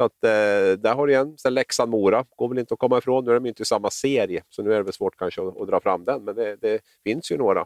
[0.00, 1.38] Så att, eh, där har du igen.
[1.38, 3.24] Sen Leksand-Mora går väl inte att komma ifrån.
[3.24, 5.60] Nu är de inte i samma serie, så nu är det väl svårt kanske att,
[5.60, 6.24] att dra fram den.
[6.24, 7.60] Men det, det finns ju några.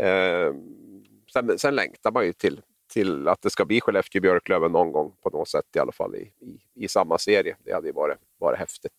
[0.00, 0.54] Eh,
[1.32, 2.60] sen, sen längtar man ju till,
[2.92, 6.18] till att det ska bli Skellefteå-Björklöven någon gång på något sätt i alla fall i,
[6.18, 7.56] i, i samma serie.
[7.64, 8.92] Det hade ju varit, varit häftigt.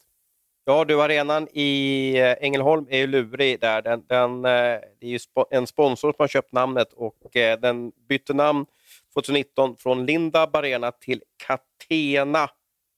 [0.66, 3.82] Ja, du, arenan i eh, Ängelholm är ju lurig där.
[3.82, 5.20] Den, den, eh, det är ju
[5.50, 8.66] en sponsor som har köpt namnet och eh, den bytte namn
[9.14, 12.50] 2019 från Lindab Arena till Catena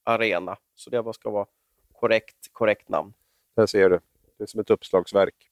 [0.04, 0.58] Arena.
[0.76, 1.46] Så det ska vara
[1.94, 3.14] korrekt, korrekt namn.
[3.56, 4.00] Där ser du.
[4.38, 5.52] Det är som ett uppslagsverk.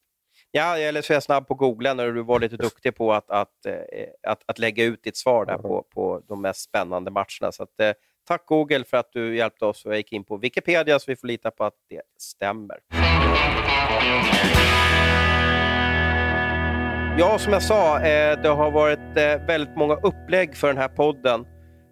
[0.52, 3.30] Ja, eller så är jag snabb på Google när du var lite duktig på att,
[3.30, 3.76] att, eh,
[4.24, 7.52] att, att lägga ut ditt svar där på, på de mest spännande matcherna.
[7.52, 7.92] Så att, eh,
[8.28, 11.16] tack Google för att du hjälpte oss och jag gick in på Wikipedia så vi
[11.16, 12.80] får lita på att det stämmer.
[17.20, 19.00] Ja, som jag sa, eh, det har varit
[19.48, 21.46] väldigt många upplägg för den här podden.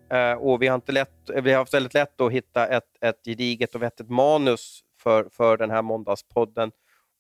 [0.10, 2.97] Eh, och vi har, inte lätt, eh, vi har haft väldigt lätt att hitta ett,
[3.01, 6.72] ett gediget och vettigt manus för, för den här måndagspodden.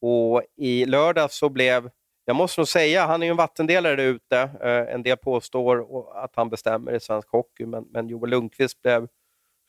[0.01, 1.89] Och i lördag så blev,
[2.25, 4.37] jag måste nog säga, han är ju en vattendelare där ute.
[4.39, 5.85] Eh, en del påstår
[6.23, 9.07] att han bestämmer i svensk hockey, men, men Joel Lundqvist blev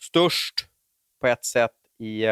[0.03, 0.55] störst
[1.21, 2.27] på ett sätt i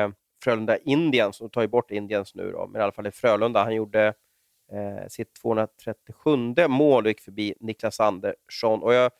[0.44, 3.64] Frölunda Indiens, och tar ju bort Indiens nu, då, men i alla fall i Frölunda.
[3.64, 4.14] Han gjorde
[4.72, 6.30] eh, sitt 237
[6.68, 8.82] mål och gick förbi Niklas Andersson.
[8.82, 9.10] Och jag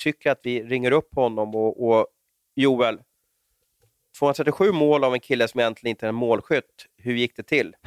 [0.00, 2.06] tycker att vi ringer upp honom och, och
[2.54, 2.98] Joel,
[4.18, 6.86] 237 mål av en kille som egentligen inte är en målskytt.
[6.96, 7.74] Hur gick det till?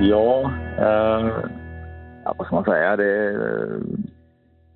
[0.00, 1.30] ja, eh,
[2.24, 2.96] ja, vad ska man säga?
[2.96, 3.80] Det är eh,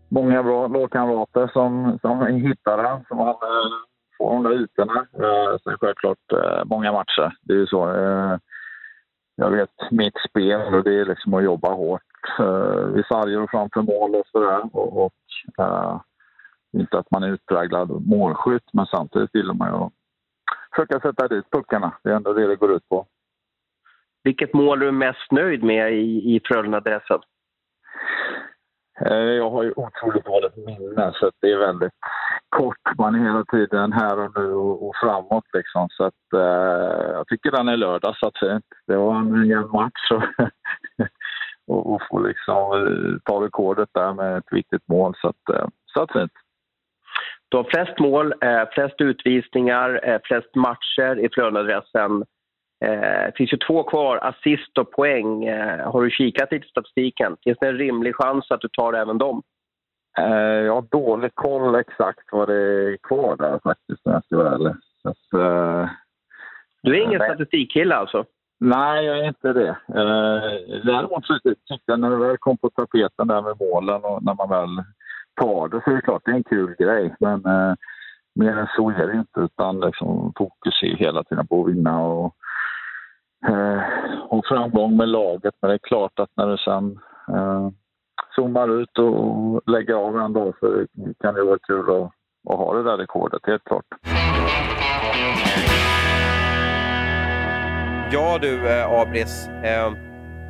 [0.08, 3.34] många bra lagkamrater som, som hittar den, som man eh,
[4.18, 5.06] får de där ytorna.
[5.12, 7.36] Eh, sen självklart eh, många matcher.
[7.42, 7.94] Det är ju så.
[7.94, 8.36] Eh,
[9.36, 12.02] jag vet mitt spel och det är liksom att jobba hårt.
[12.38, 14.60] Eh, vid sarger och framför mål och sådär.
[14.72, 16.00] Och, och eh,
[16.72, 19.90] inte att man är utpräglad målskytt, men samtidigt vill man ju
[20.74, 21.92] försöka sätta dit puckarna.
[22.02, 23.06] Det är ändå det det går ut på.
[24.22, 27.20] Vilket mål är du mest nöjd med i, i Frölunda-dressen?
[29.00, 31.92] Eh, jag har ju otroligt dåligt minne så det är väldigt
[32.48, 32.98] kort.
[32.98, 35.88] Man är hela tiden här och nu och, framåt liksom.
[35.90, 38.64] Så att, eh, jag tycker den är lördag satt fint.
[38.86, 40.22] Det var en jämn match och,
[41.68, 45.14] och, och få liksom eh, ta rekordet där med ett viktigt mål.
[45.16, 46.32] Så att, eh, satt fint.
[47.48, 52.24] Du har flest mål, eh, flest utvisningar, flest matcher i Frölunda-dressen.
[52.80, 55.50] Det finns ju två kvar, assist och poäng.
[55.80, 57.36] Har du kikat lite i statistiken?
[57.44, 59.42] Finns det en rimlig chans att du tar även dem?
[60.64, 64.54] Jag har dålig koll exakt vad det är kvar där faktiskt, om jag ska vara
[64.54, 64.74] ärlig.
[65.02, 65.14] Så,
[66.82, 68.24] du är ingen statistikkille alltså?
[68.60, 69.68] Nej, jag är inte det.
[69.68, 74.22] Eh, däremot så tyckte jag när det väl kom på tapeten där med målen och
[74.22, 74.84] när man väl
[75.40, 77.14] tar det så är det klart det är en kul grej.
[77.20, 77.74] Men eh,
[78.34, 82.00] mer än så är det inte utan liksom, fokus är hela tiden på att vinna
[82.00, 82.34] och
[83.48, 83.82] eh,
[84.28, 85.54] och framgång med laget.
[85.62, 86.98] Men det är klart att när du sen
[87.36, 87.68] eh,
[88.36, 90.86] zoomar ut och lägger av en dag så
[91.20, 92.10] kan det vara kul att,
[92.50, 93.86] att ha det där rekordet, helt klart.
[98.12, 99.48] Ja du, eh, Abris.
[99.48, 99.92] Eh,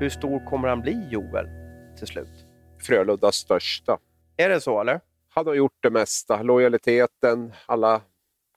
[0.01, 1.49] hur stor kommer han bli, Joel,
[1.99, 2.47] till slut?
[2.87, 3.99] Frölundas största.
[4.37, 5.01] Är det så, eller?
[5.29, 6.43] Han har gjort det mesta.
[6.43, 8.03] Lojaliteten, alla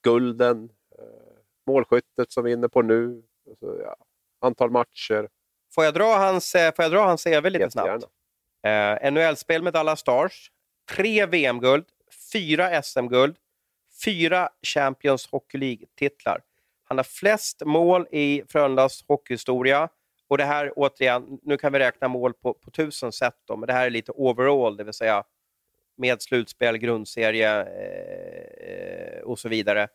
[0.03, 1.05] gulden, eh,
[1.67, 3.23] målskyttet som vi är inne på nu.
[3.59, 3.95] Så, ja,
[4.41, 5.29] antal matcher.
[5.75, 8.03] Får jag dra hans, eh, får jag dra hans CV lite snabbt?
[8.63, 10.51] Eh, NHL-spel med Dallas Stars,
[10.89, 11.85] tre VM-guld,
[12.33, 13.35] fyra SM-guld,
[14.05, 16.41] fyra Champions Hockey League-titlar.
[16.91, 19.89] Han har flest mål i Frölundas hockeyhistoria.
[20.27, 23.67] Och det här, återigen, nu kan vi räkna mål på, på tusen sätt, då, men
[23.67, 25.23] det här är lite overall, det vill säga
[25.97, 29.87] med slutspel, grundserie eh, och så vidare.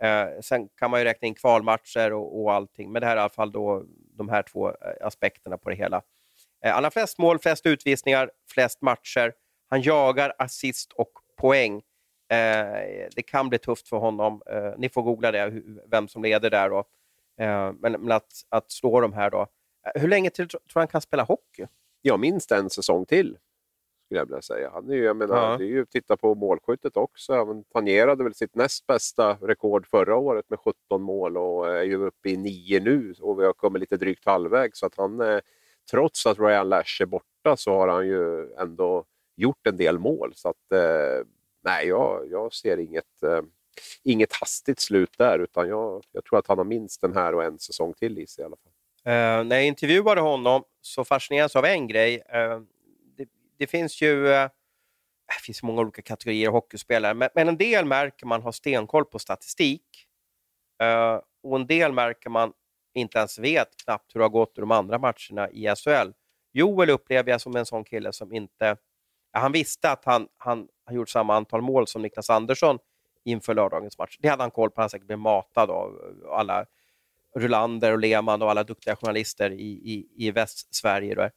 [0.00, 3.20] Eh, sen kan man ju räkna in kvalmatcher och, och allting, men det här är
[3.20, 3.84] i alla fall då
[4.16, 6.02] de här två eh, aspekterna på det hela.
[6.64, 9.32] Eh, han har flest mål, flest utvisningar, flest matcher.
[9.70, 11.82] Han jagar assist och poäng.
[12.30, 14.42] Eh, det kan bli tufft för honom.
[14.46, 16.70] Eh, ni får googla det, vem som leder där.
[16.70, 16.78] Då.
[17.44, 19.46] Eh, men, att, att, slå de här då.
[19.94, 21.66] Hur länge till tror han kan spela hockey?
[22.02, 23.38] Ja, minst en säsong till
[24.04, 24.70] skulle jag vilja säga.
[24.74, 25.56] Han är ju, jag menar, ja.
[25.56, 27.32] det är ju, titta på målskyttet också.
[27.32, 32.06] Han tangerade väl sitt näst bästa rekord förra året med 17 mål och är ju
[32.06, 34.78] uppe i 9 nu och vi har kommit lite drygt halvvägs.
[34.78, 35.40] Så att han,
[35.90, 39.04] trots att Ryan Lash är borta så har han ju ändå
[39.36, 40.32] gjort en del mål.
[40.34, 41.26] Så att, eh,
[41.64, 43.42] nej, jag, jag ser inget, eh,
[44.04, 47.44] inget hastigt slut där utan jag, jag tror att han har minst den här och
[47.44, 48.72] en säsong till i sig i alla fall.
[49.04, 52.22] Eh, när jag intervjuade honom så fascinerades jag av en grej.
[52.28, 52.60] Eh,
[53.58, 54.48] det finns ju eh,
[55.28, 59.18] det finns många olika kategorier hockeyspelare, men, men, en del märker man har stenkoll på
[59.18, 60.06] statistik
[60.82, 62.52] eh, och en del märker man
[62.94, 66.12] inte ens vet knappt hur det har gått i de andra matcherna i SHL.
[66.52, 68.76] Joel upplever jag som en sån kille som inte...
[69.32, 72.78] Ja, han visste att han, han har gjort samma antal mål som Niklas Andersson
[73.24, 74.18] inför lördagens match.
[74.20, 74.80] Det hade han koll på.
[74.80, 76.66] Han säkert blivit matad av alla
[77.36, 81.30] Rulander och Lehmann och alla duktiga journalister i, i, i Västsverige.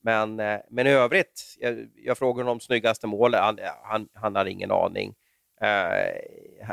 [0.00, 4.36] Men, eh, men i övrigt, jag, jag frågade honom om snyggaste målet, han, han, han
[4.36, 5.14] hade ingen aning.
[5.60, 6.00] Eh,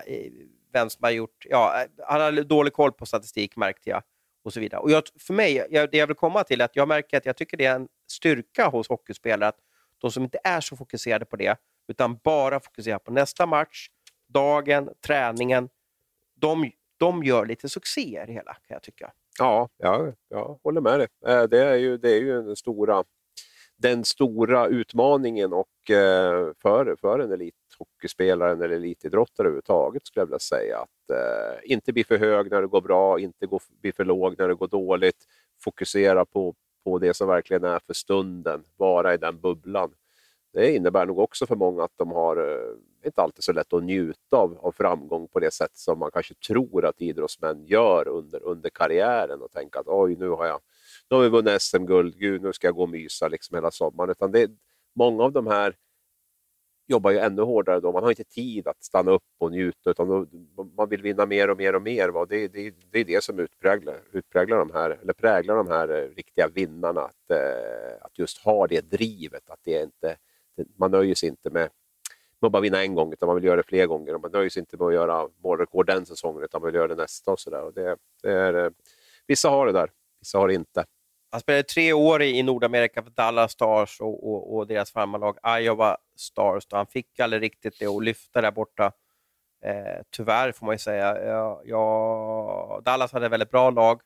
[0.06, 0.32] eh
[0.74, 1.46] vem som har gjort...
[1.50, 4.04] Ja, eh, han hade dålig koll på statistik märkte jag.
[4.44, 4.82] och så vidare.
[4.82, 7.26] Och jag, För mig, jag, det jag vill komma till är att jag märker att
[7.26, 9.60] jag tycker det är en styrka hos hockeyspelare att
[9.98, 11.58] de som inte är så fokuserade på det,
[11.88, 13.88] utan bara fokusera på nästa match,
[14.28, 15.70] dagen, träningen,
[16.36, 19.14] de, de gör lite succé det hela kan jag tycka.
[19.40, 21.08] Ja, ja, jag håller med dig.
[21.28, 23.04] Eh, det är ju, det är ju den, stora,
[23.78, 30.40] den stora utmaningen och eh, för, för en elithockeyspelare eller elitidrottare överhuvudtaget skulle jag vilja
[30.40, 30.78] säga.
[30.78, 34.36] Att eh, inte bli för hög när det går bra, inte gå, bli för låg
[34.38, 35.26] när det går dåligt.
[35.64, 39.94] Fokusera på, på det som verkligen är för stunden, vara i den bubblan.
[40.54, 43.84] Det innebär nog också för många att de har eh, inte alltid så lätt att
[43.84, 48.44] njuta av, av framgång på det sätt som man kanske tror att idrottsmän gör under,
[48.44, 50.60] under karriären och tänka att oj, nu har jag
[51.10, 54.10] nu har vi vunnit SM-guld, gud nu ska jag gå och mysa liksom hela sommaren.
[54.10, 54.52] Utan det,
[54.96, 55.76] många av de här
[56.88, 57.92] jobbar ju ännu hårdare då.
[57.92, 60.28] Man har inte tid att stanna upp och njuta utan då,
[60.78, 62.10] man vill vinna mer och mer och mer.
[62.10, 62.26] Va?
[62.26, 66.16] Det, det, det är det som utpräglar, utpräglar de här, eller präglar de här eh,
[66.16, 67.02] riktiga vinnarna.
[67.02, 70.18] Att, eh, att just ha det drivet, att det inte,
[70.76, 71.70] man nöjer sig inte med
[72.44, 74.16] med att bara vinna en gång, utan man vill göra det fler gånger.
[74.16, 76.88] Och man nöjer sig inte med att göra målrekord den säsongen, utan man vill göra
[76.88, 77.32] det nästa.
[77.32, 77.64] och, så där.
[77.64, 78.72] Och det, det är, eh,
[79.28, 79.90] Vissa har det där,
[80.20, 80.86] vissa har det inte.
[81.32, 85.98] Han spelade tre år i Nordamerika för Dallas Stars och, och, och deras farmarlag Iowa
[86.16, 86.66] Stars.
[86.66, 88.92] Då han fick aldrig riktigt det att lyfta där borta.
[89.66, 91.26] Eh, tyvärr får man ju säga.
[91.26, 94.02] Ja, ja, Dallas hade ett väldigt bra lag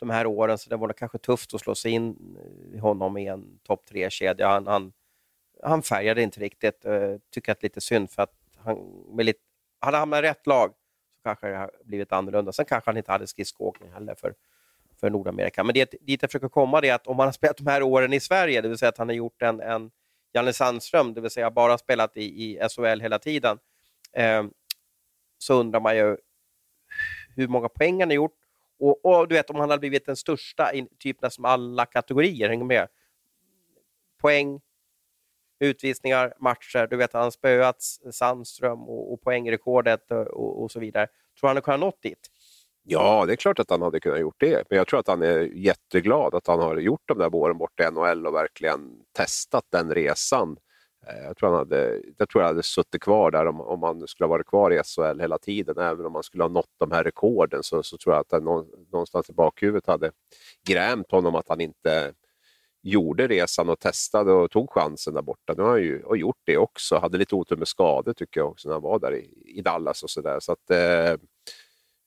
[0.00, 3.16] de här åren, så det var kanske tufft att slå sig in eh, i honom
[3.16, 4.48] i en topp tre-kedja.
[4.48, 4.92] Han, han,
[5.62, 6.86] han, färgade inte riktigt.
[6.86, 8.76] Uh, tycker att det är lite synd, för att han,
[9.08, 9.40] med lite,
[9.80, 10.70] hade han hamnat i rätt lag
[11.16, 12.52] så kanske det hade blivit annorlunda.
[12.52, 14.34] Sen kanske han inte hade skridskoåkning heller för
[15.00, 15.64] för Nordamerika.
[15.64, 18.12] Men det, dit jag försöker komma är att om han har spelat de här åren
[18.12, 19.90] i Sverige, det vill säga att han har gjort en, en
[20.32, 23.58] Janne Sandström, det vill säga bara spelat i, i SHL hela tiden,
[24.12, 24.44] eh,
[25.38, 26.16] så undrar man ju
[27.36, 28.36] hur många poäng han har gjort
[28.78, 32.48] och, och, du vet om han hade blivit den största i typ nästan alla kategorier.
[32.48, 32.88] Hänger med?
[34.20, 34.60] Poäng,
[35.60, 36.86] utvisningar, matcher.
[36.90, 37.82] Du vet, han har spöat
[38.12, 41.06] Sandström och, och poängrekordet och, och, så vidare.
[41.40, 42.30] Tror han hade kunnat nått dit?
[42.82, 44.64] Ja, det är klart att han hade kunnat gjort det.
[44.70, 47.88] Men jag tror att han är jätteglad att han har gjort de där åren borta
[47.88, 50.56] i NHL och verkligen testat den resan.
[51.06, 54.08] Eh, jag tror han hade, jag tror han hade suttit kvar där om, om han
[54.08, 55.78] skulle ha varit kvar i SHL hela tiden.
[55.78, 58.40] Även om han skulle ha nått de här rekorden så, så tror jag att det
[58.90, 60.10] någonstans i bakhuvudet hade
[60.68, 62.12] grämt honom att han inte
[62.86, 65.54] gjorde resan och testade och tog chansen där borta.
[65.56, 66.96] Nu har han ju gjort det också.
[66.96, 70.02] Hade lite otur med skador tycker jag också när han var där i, i Dallas
[70.02, 70.40] och sådär.
[70.40, 71.16] Så att, eh,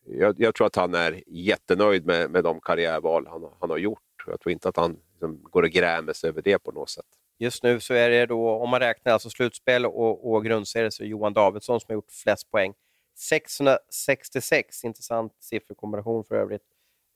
[0.06, 4.00] jag, jag, tror att han är jättenöjd med, med de karriärval han, han har gjort.
[4.28, 7.06] Jag tror inte att han liksom, går och grämer sig över det på något sätt.
[7.40, 11.04] Just nu så är det då, om man räknar alltså slutspel och, och grundserie, så
[11.04, 12.74] är Johan Davidsson som har gjort flest poäng.
[13.18, 16.64] 666, intressant sifferkombination för övrigt,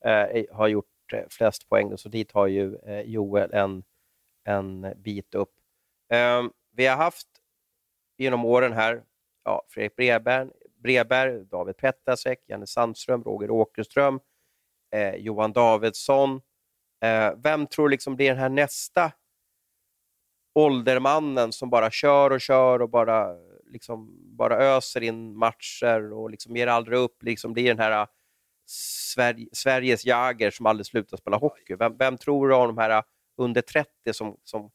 [0.04, 1.98] eh, har gjort Eh, flest poäng.
[1.98, 3.84] Så dit har ju eh, Joel en,
[4.44, 5.52] en bit upp.
[6.12, 7.28] Ehm, vi har haft
[8.18, 9.04] genom åren här
[9.44, 10.48] ja, Fredrik Breberg,
[10.82, 14.20] Breberg, David Petasek, Janne Sandström, Roger Åkerström,
[14.94, 16.40] eh, Johan Davidsson.
[17.04, 19.12] Eh, vem tror liksom blir den här nästa
[20.54, 23.36] åldermannen som bara kör och kör och bara,
[23.66, 28.06] liksom, bara öser in matcher och liksom ger aldrig upp, liksom blir den här
[28.66, 31.76] Sverige, Sveriges Jager som aldrig slutar spela hockey.
[31.76, 33.02] Vem, vem tror du av de här
[33.38, 34.70] under 30 som, som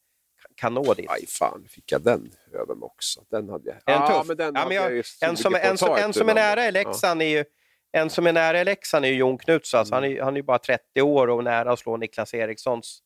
[0.54, 1.10] kan nå dit.
[1.10, 3.24] Aj fan, fick jag den över mig också?
[3.30, 3.96] Den hade jag.
[3.96, 4.38] En tuff.
[4.38, 7.26] men ja, men jag, en som, en, som, en som är nära i Leksand ja.
[7.26, 7.44] är ju
[7.92, 9.78] en som är nära i Leksand är ju Jon Knutsson.
[9.78, 10.04] Alltså, mm.
[10.04, 13.02] Han, är, han är bara 30 år och nära att slå Niklas Erikssons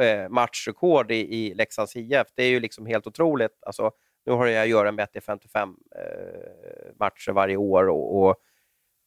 [0.00, 2.26] eh, matchrekord i, i Leksands IF.
[2.34, 3.58] Det är ju liksom helt otroligt.
[3.66, 3.90] Alltså,
[4.26, 8.22] nu har jag att göra med att det är 55 eh, matcher varje år och,
[8.22, 8.36] och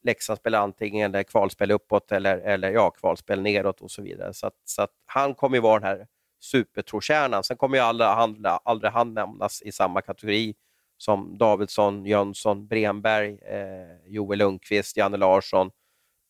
[0.02, 4.34] Leksand spelar antingen kvalspel uppåt eller, eller ja, kvalspel neråt och så vidare.
[4.34, 6.06] Så, att, så att han kommer ju vara den här
[6.40, 7.44] supertrotjärnan.
[7.44, 10.54] Sen kommer ju aldrig, aldrig, aldrig han nämnas i samma kategori
[10.96, 15.70] som Davidsson, Jönsson, Bremberg, eh, Joel Lundqvist, Janne Larsson,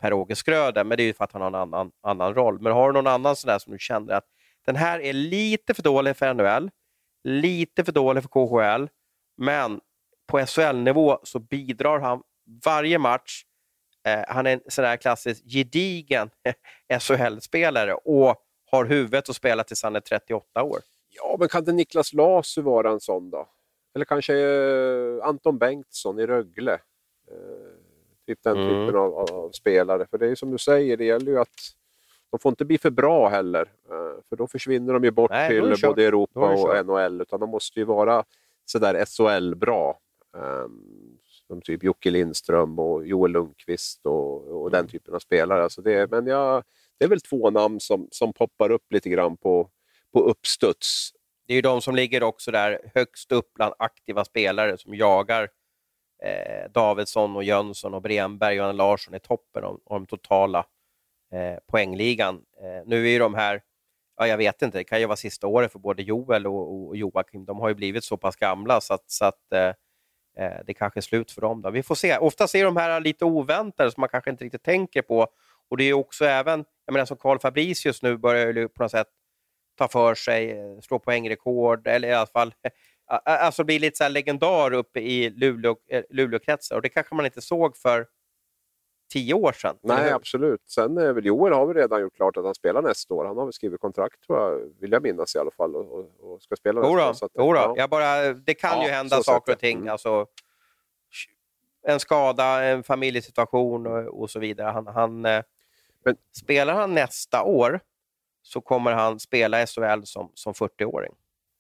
[0.01, 2.61] Per-Åge Skröder, men det är ju för att han har en annan, annan roll.
[2.61, 4.25] Men har du någon annan sån där som du känner att
[4.67, 6.71] den här är lite för dålig för NHL,
[7.25, 8.89] lite för dålig för KHL,
[9.37, 9.81] men
[10.27, 12.23] på SHL-nivå så bidrar han
[12.65, 13.45] varje match.
[14.05, 16.31] Eh, han är en sån där klassisk gedigen
[17.01, 18.37] SHL-spelare och
[18.71, 20.79] har huvudet att spela tills han är 38 år.
[21.09, 23.49] Ja, men kan inte Niklas Lasu vara en sån då?
[23.95, 26.73] Eller kanske eh, Anton Bengtsson i Rögle.
[27.31, 27.39] Eh,
[28.27, 28.69] typ den mm.
[28.69, 30.07] typen av, av, spelare.
[30.11, 31.49] För det är som du säger, det gäller ju att
[32.31, 33.73] de får inte bli för bra heller.
[33.91, 37.21] Eh, för då försvinner de ju bort Nej, till både Europa och NHL.
[37.21, 38.25] Utan de måste ju vara
[38.65, 39.99] sådär SHL-bra.
[41.53, 44.91] Som typ Jocke Lindström och Joel Lundqvist och, och den mm.
[44.91, 45.63] typen av spelare.
[45.63, 46.65] Alltså det, men jag,
[46.99, 49.71] det är väl två namn som, som poppar upp lite grann på,
[50.13, 51.13] på uppstuds.
[51.47, 55.49] Det är ju de som ligger också där högst upp bland aktiva spelare som jagar
[56.25, 60.67] eh, Davidsson, och Jönsson, och Bremberg och Larsson i toppen av, av de totala
[61.33, 62.35] eh, poängligan.
[62.35, 63.63] Eh, nu är ju de här,
[64.17, 66.97] ja, jag vet inte, det kan ju vara sista året för både Joel och, och
[66.97, 67.45] Joakim.
[67.45, 69.73] De har ju blivit så pass gamla så att, så att eh,
[70.37, 71.63] eh det kanske är slut för dem.
[71.63, 71.71] Då.
[71.71, 72.17] Vi får se.
[72.17, 75.27] Oftast är de här lite oväntade som man kanske inte riktigt tänker på.
[75.71, 78.91] Och det är också även, jag menar som Karl Fabricius nu börjar ju på något
[78.91, 79.07] sätt
[79.79, 82.55] ta för sig, eh, slå poängrekord, eller i alla fall
[83.25, 86.77] alltså bli lite så legendar uppe i Luleå, eh, Luleåkretsar.
[86.77, 88.07] Och det kanske man inte såg för
[89.13, 89.77] tio år sedan.
[89.83, 90.61] Nej, absolut.
[90.69, 93.25] Sen är väl Joel har vi redan gjort klart att han spelar nästa år.
[93.25, 96.33] Han har väl skrivit kontrakt, tror jag, vill jag minnas i alla fall, och, och,
[96.33, 97.13] och ska spela nästa år.
[97.13, 97.55] Så att, Jodå.
[97.55, 97.75] Ja.
[97.77, 99.79] Jag bara, det kan ja, ju hända saker och ting.
[99.79, 99.89] Mm.
[99.89, 100.27] Alltså,
[101.87, 104.71] en skada, en familjesituation och, och så vidare.
[104.71, 105.43] Han, han, eh,
[106.05, 107.81] Men, spelar han nästa år
[108.43, 111.13] så kommer han spela SHL som, som 40-åring.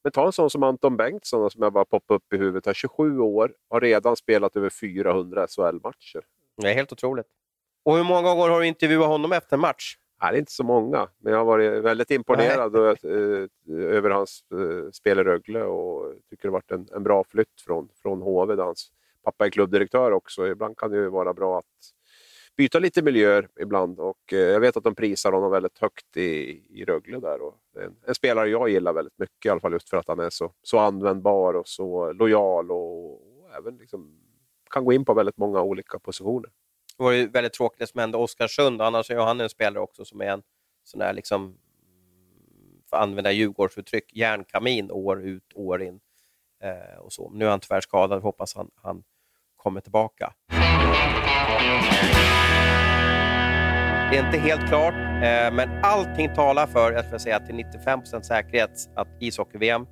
[0.02, 2.66] Men ta en sån som Anton Bengtsson som jag bara poppar upp i huvudet.
[2.66, 6.22] Har 27 år, har redan spelat över 400 SHL-matcher.
[6.56, 7.26] Det är helt otroligt.
[7.84, 9.96] Och hur många gånger har du intervjuat honom efter en match?
[10.22, 14.10] Nej, det är inte så många, men jag har varit väldigt imponerad och, äh, över
[14.10, 17.88] hans äh, spel i Rögle och tycker det har varit en, en bra flytt från,
[18.02, 18.90] från HV där hans
[19.24, 20.46] pappa är klubbdirektör också.
[20.48, 21.64] Ibland kan det ju vara bra att
[22.56, 26.62] byta lite miljöer ibland och eh, jag vet att de prisar honom väldigt högt i,
[26.70, 27.42] i Rögle där.
[27.42, 30.20] Och en, en, spelare jag gillar väldigt mycket i alla fall just för att han
[30.20, 34.18] är så, så användbar och så lojal och, och även liksom
[34.70, 36.50] kan gå in på väldigt många olika positioner.
[37.02, 40.04] Det var ju väldigt tråkigt det som hände Oskarsund, annars är han en spelare också
[40.04, 40.42] som är en
[40.84, 41.56] sån där, liksom, mm,
[42.90, 46.00] för att använda Djurgårdsuttryck, järnkamin år ut, år in.
[46.62, 47.30] Eh, och så.
[47.30, 49.04] Nu är han tyvärr skadad, hoppas han, han
[49.56, 50.34] kommer tillbaka.
[54.10, 58.22] Det är inte helt klart, eh, men allting talar för, jag skulle säga till 95%
[58.22, 59.86] säkerhet, att ishockey-VM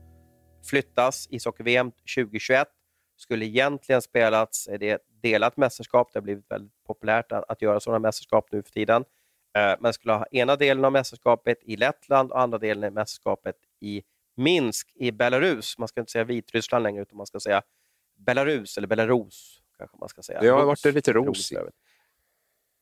[0.71, 1.27] flyttas.
[1.31, 2.69] Ishockey-VM 2021
[3.17, 7.63] skulle egentligen spelats, det är ett delat mästerskap, det har blivit väldigt populärt att, att
[7.63, 9.05] göra sådana mästerskap nu för tiden.
[9.59, 13.57] Eh, man skulle ha ena delen av mästerskapet i Lettland och andra delen av mästerskapet
[13.81, 14.03] i
[14.37, 15.79] Minsk i Belarus.
[15.79, 17.63] Man ska inte säga Vitryssland längre, utan man ska säga
[18.19, 20.41] Belarus, eller Belarus kanske man ska säga.
[20.41, 21.53] Det har varit lite ros.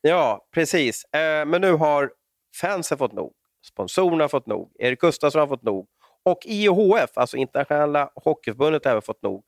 [0.01, 1.05] Ja, precis.
[1.05, 2.13] Eh, men nu har
[2.61, 5.89] fansen fått nog, sponsorerna har fått nog, Erik Gustafsson har fått nog
[6.23, 9.45] och IOHF, alltså Internationella Hockeyförbundet, har även fått nog.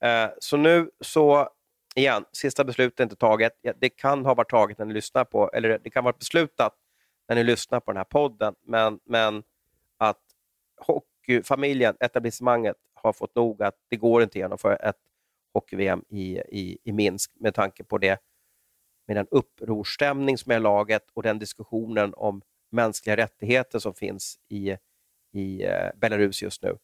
[0.00, 1.48] Eh, så nu så,
[1.94, 3.52] igen, sista beslutet är inte taget.
[3.78, 6.74] Det kan ha varit taget när ni lyssnar på, eller det kan ha varit beslutat
[7.28, 9.42] när ni lyssnar på den här podden, men, men
[9.98, 10.20] att
[10.76, 14.96] hockeyfamiljen, etablissemanget, har fått nog att det går inte att genomföra ett
[15.52, 18.20] hockey-VM i, i, i Minsk med tanke på det
[19.06, 24.38] med den upprorstämning som är i laget och den diskussionen om mänskliga rättigheter som finns
[24.48, 24.76] i,
[25.32, 26.78] i eh, Belarus just nu.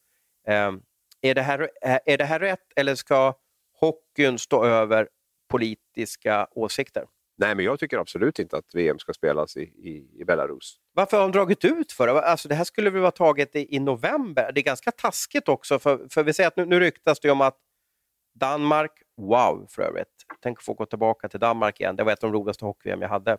[0.47, 0.73] Eh,
[1.21, 3.35] är, det här, är det här rätt eller ska
[3.81, 5.09] hockeyn stå över
[5.51, 7.05] politiska åsikter?
[7.41, 10.77] Nej, men jag tycker absolut inte att VM ska spelas i, i, i Belarus.
[10.93, 12.13] Varför har de dragit ut för det?
[12.13, 14.53] Alltså, det här skulle väl vara taget i, i november?
[14.55, 17.41] Det är ganska taskigt också, för, för vi säger att nu, nu ryktas det om
[17.41, 17.57] att
[18.35, 20.09] Danmark, wow för övrigt.
[20.43, 21.97] Tänk att få gå tillbaka till Danmark igen.
[21.97, 23.33] Det var ett av de roligaste hockey jag hade.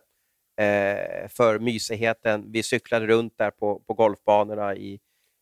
[0.60, 2.52] Eh, för mysigheten.
[2.52, 5.00] Vi cyklade runt där på, på golfbanorna i,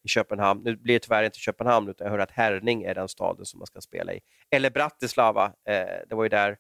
[0.09, 0.63] i Köpenhamn.
[0.65, 3.59] Nu blir det tyvärr inte Köpenhamn, utan jag hör att Herning är den staden som
[3.59, 4.21] man ska spela i.
[4.51, 5.45] Eller Bratislava.
[5.45, 6.59] Eh, det var ju där,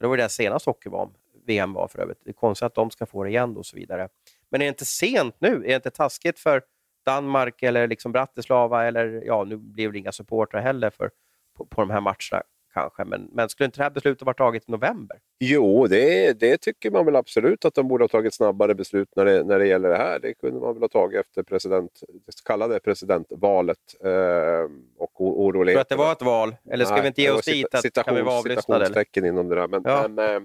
[0.00, 2.20] det var ju där senast hockey-VM var för övrigt.
[2.24, 4.08] Det är konstigt att de ska få det igen och så vidare.
[4.50, 5.54] Men är det inte sent nu?
[5.54, 6.62] Är det inte taskigt för
[7.06, 8.86] Danmark eller liksom Bratislava?
[8.86, 11.10] Eller ja, nu blir det inga supportrar heller för
[11.56, 12.42] på, på de här matcherna
[12.78, 13.04] kanske.
[13.04, 15.18] Men, men skulle inte det här beslutet vara taget i november?
[15.40, 19.24] Jo, det, det tycker man väl absolut att de borde ha tagit snabbare beslut när
[19.24, 20.18] det, när det gäller det här.
[20.18, 25.72] Det kunde man väl ha tagit efter president, det så kallade presidentvalet eh, och oroligheterna.
[25.72, 26.56] Tror att det var ett val?
[26.70, 29.48] Eller ska Nej, vi inte ge oss dit att citations, kan vi vara Citationstecken inom
[29.48, 29.68] det där.
[29.68, 30.08] Men, ja.
[30.08, 30.42] men, eh,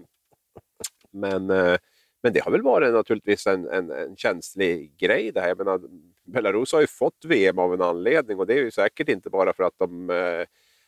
[1.11, 1.77] men, eh,
[2.23, 5.47] men, det har väl varit naturligtvis en, en, en känslig grej det här.
[5.47, 5.81] Jag menar,
[6.25, 9.53] Belarus har ju fått VM av en anledning och det är ju säkert inte bara
[9.53, 10.45] för att de eh,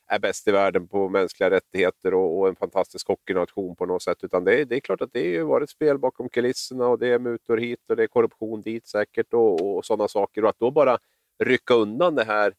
[0.08, 4.18] är bäst i världen på mänskliga rättigheter och, och en fantastisk hockeynation på något sätt.
[4.24, 7.08] Utan det, är, det är klart att det har varit spel bakom kulisserna och det
[7.08, 10.44] är mutor hit och det är korruption dit säkert och, och sådana saker.
[10.44, 10.98] Och att då bara
[11.44, 12.54] rycka undan det här,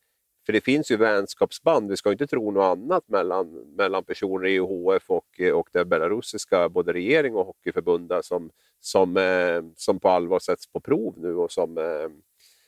[0.47, 4.59] för det finns ju vänskapsband, vi ska inte tro något annat mellan, mellan personer i
[4.59, 10.39] UHF och, och det belarusiska både regering och hockeyförbund som, som, eh, som på allvar
[10.39, 12.09] sätts på prov nu och som, eh,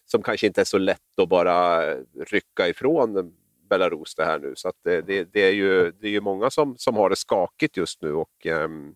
[0.07, 3.35] som kanske inte är så lätt att bara rycka ifrån
[3.68, 4.52] Belarus det här nu.
[4.56, 7.76] Så det, det, det, är ju, det är ju många som, som har det skakigt
[7.76, 8.12] just nu.
[8.14, 8.94] Och, um,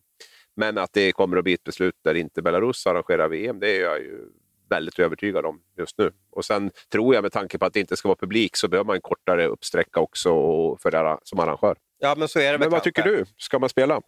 [0.56, 3.82] men att det kommer att bli ett beslut där inte Belarus arrangerar VM, det är
[3.82, 4.28] jag ju
[4.70, 6.12] väldigt övertygad om just nu.
[6.30, 8.86] Och Sen tror jag med tanke på att det inte ska vara publik så behöver
[8.86, 10.30] man en kortare uppsträcka också
[10.76, 11.76] för det, som arrangör.
[11.98, 13.24] Ja, men så är det Men vad tycker du?
[13.36, 14.00] Ska man spela?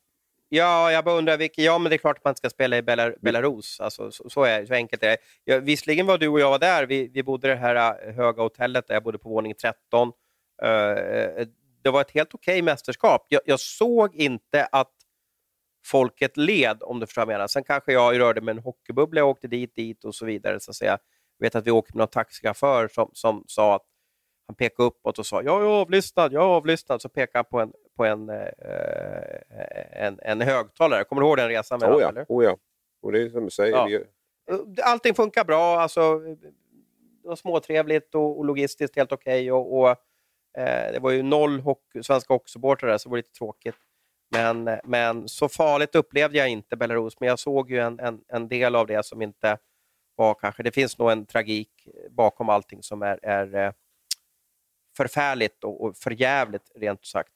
[0.48, 1.64] Ja, jag bara undrar vilken...
[1.64, 3.80] Ja, men det är klart att man ska spela i Belar Belarus.
[3.80, 5.16] Alltså, så, så, är, så enkelt är det.
[5.44, 6.86] Ja, visserligen var du och jag var där.
[6.86, 10.12] Vi, vi bodde i det här äh, höga hotellet där jag bodde på våning 13.
[10.62, 11.48] Uh, äh,
[11.82, 13.26] det var ett helt okej okay mästerskap.
[13.28, 14.92] Jag, jag, såg inte att
[15.86, 17.46] folket led, om du förstår vad jag menar.
[17.46, 20.60] Sen kanske jag rörde med en hockeybubbla, jag åkte dit, dit och så vidare.
[20.60, 20.98] Så att säga.
[21.38, 23.84] Jag vet att vi åkte med någon taxichaufför som, som sa att
[24.46, 27.02] han pekade uppåt och sa jag är avlyssnad, jag är avlyssnad.
[27.02, 28.48] Så pekade han på en, på en, eh,
[29.92, 31.04] en, en högtalare.
[31.04, 31.80] Kommer du ihåg den resan?
[31.80, 32.08] Med oh, ja.
[32.08, 32.26] Eller?
[32.28, 32.56] Oh ja,
[33.02, 33.88] och det är som du säger.
[33.88, 34.00] Ja.
[34.82, 35.80] Allting funkar bra.
[35.80, 39.50] Alltså, det var småtrevligt och, och logistiskt helt okej.
[39.50, 39.96] Okay, och, och eh,
[40.58, 43.76] Eh, det var ju noll hockey, svenska hockeysupportrar där, så det var lite tråkigt.
[44.30, 48.20] Men, eh, men så farligt upplevde jag inte Belarus, men jag såg ju en, en,
[48.28, 49.58] en del av det som inte
[50.16, 50.62] var kanske...
[50.62, 53.74] Det finns nog en tragik eh, bakom allting som är, är
[54.96, 57.32] förfärligt och, och förjävligt, rent sagt.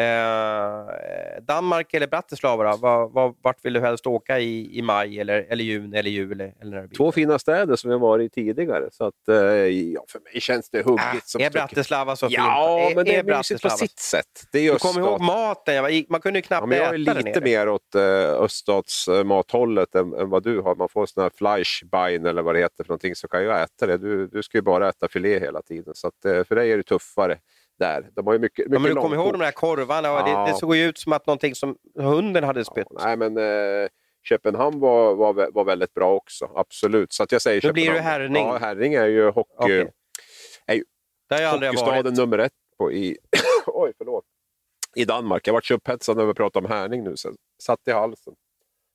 [0.00, 2.76] Eh, Danmark eller Bratislava?
[2.76, 6.52] Var, var, vart vill du helst åka i, i maj, eller, eller juni eller juli?
[6.60, 10.20] Eller när Två fina städer som har varit i tidigare, så att, eh, ja, för
[10.20, 11.14] mig känns det huggigt.
[11.14, 12.36] Äh, som är Bratislava så fint?
[12.36, 14.44] Ja, men det är, är mysigt på sitt sätt.
[14.52, 16.04] Det är du kommer ihåg maten?
[16.08, 18.02] Man kunde ju knappt ja, men jag äta Jag är lite mer åt eh,
[18.42, 20.74] öststatsmathållet än, än vad du har.
[20.74, 23.86] Man får sån här Fleischbein eller vad det heter för någonting, så kan jag äta
[23.86, 23.98] det.
[23.98, 26.76] Du, du ska ju bara äta filé hela tiden, så att, eh, för dig är
[26.76, 27.38] det tuffare
[27.80, 28.10] där.
[28.12, 30.08] De har ju mycket, mycket ja, men du kommer ihåg de där korvarna?
[30.08, 30.44] Ja.
[30.46, 32.86] Det, det, såg ju ut som att någonting som hunden hade spytt.
[32.90, 33.88] Ja, nej, men eh,
[34.22, 37.12] Köpenhamn var, var, var väldigt bra också, absolut.
[37.12, 37.74] Så att jag säger Köpenhamn.
[37.74, 38.46] blir det Herning.
[38.46, 39.54] Ja, Herning är ju hockey...
[39.64, 39.88] Okay.
[40.66, 43.16] Är ju hockeystaden nummer ett på, i,
[43.66, 44.24] oj, förlåt,
[44.96, 45.48] i Danmark.
[45.48, 48.34] Jag vart så upphetsad när vi pratade om Herning nu, så satt i halsen.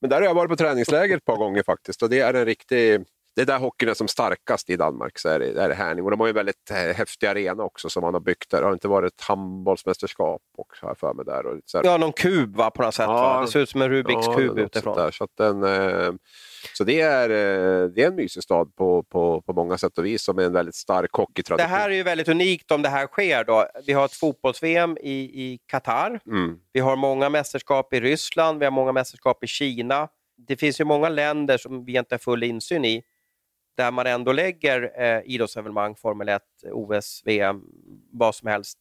[0.02, 2.46] Men där har jag varit på träningsläger ett par gånger faktiskt och det är en
[2.46, 3.06] riktig
[3.36, 6.06] det är där hockeyn är som starkast i Danmark, så är det, är det Härning.
[6.06, 8.60] Och de har ju en väldigt eh, häftig arena också som man har byggt där.
[8.60, 11.26] Det har inte varit handbollsmästerskap också, har för mig.
[11.26, 11.46] Där.
[11.46, 11.86] Och så här.
[11.86, 13.06] Ja, någon kub va, på något sätt.
[13.08, 15.12] Ja, Det ser ut som en Rubiks ja, kub utifrån.
[15.12, 16.14] Så, den, eh,
[16.74, 20.06] så det är, eh, det är en mysig stad på, på, på många sätt och
[20.06, 21.70] vis som är en väldigt stark hockeytradition.
[21.70, 23.44] Det här är ju väldigt unikt om det här sker.
[23.44, 23.68] Då.
[23.88, 26.20] Vi har ett fotbolls-VM i, i Qatar.
[26.28, 26.58] Mm.
[26.74, 30.08] Vi har många mästerskap i Ryssland, vi har många mästerskap i Kina.
[30.48, 33.04] Det finns ju många länder som vi inte har full insyn i
[33.76, 37.62] där man ändå lägger eh, idrottsevenemang, Formel 1, OS, VM,
[38.12, 38.78] vad som helst.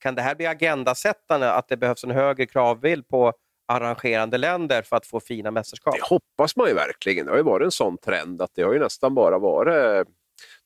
[0.00, 3.32] Kan det här bli agendasättande, att det behövs en högre kravbild på
[3.68, 5.94] arrangerande länder för att få fina mästerskap?
[5.94, 7.26] Det hoppas man ju verkligen.
[7.26, 10.12] Det har ju varit en sån trend att det har ju nästan bara varit eh,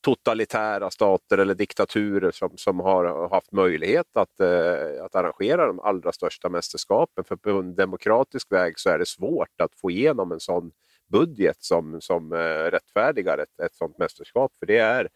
[0.00, 6.12] totalitära stater eller diktaturer som, som har haft möjlighet att, eh, att arrangera de allra
[6.12, 7.24] största mästerskapen.
[7.24, 10.70] För på en demokratisk väg så är det svårt att få igenom en sån
[11.08, 14.52] budget som, som eh, rättfärdigar ett, ett sådant mästerskap.
[14.58, 15.08] För det är,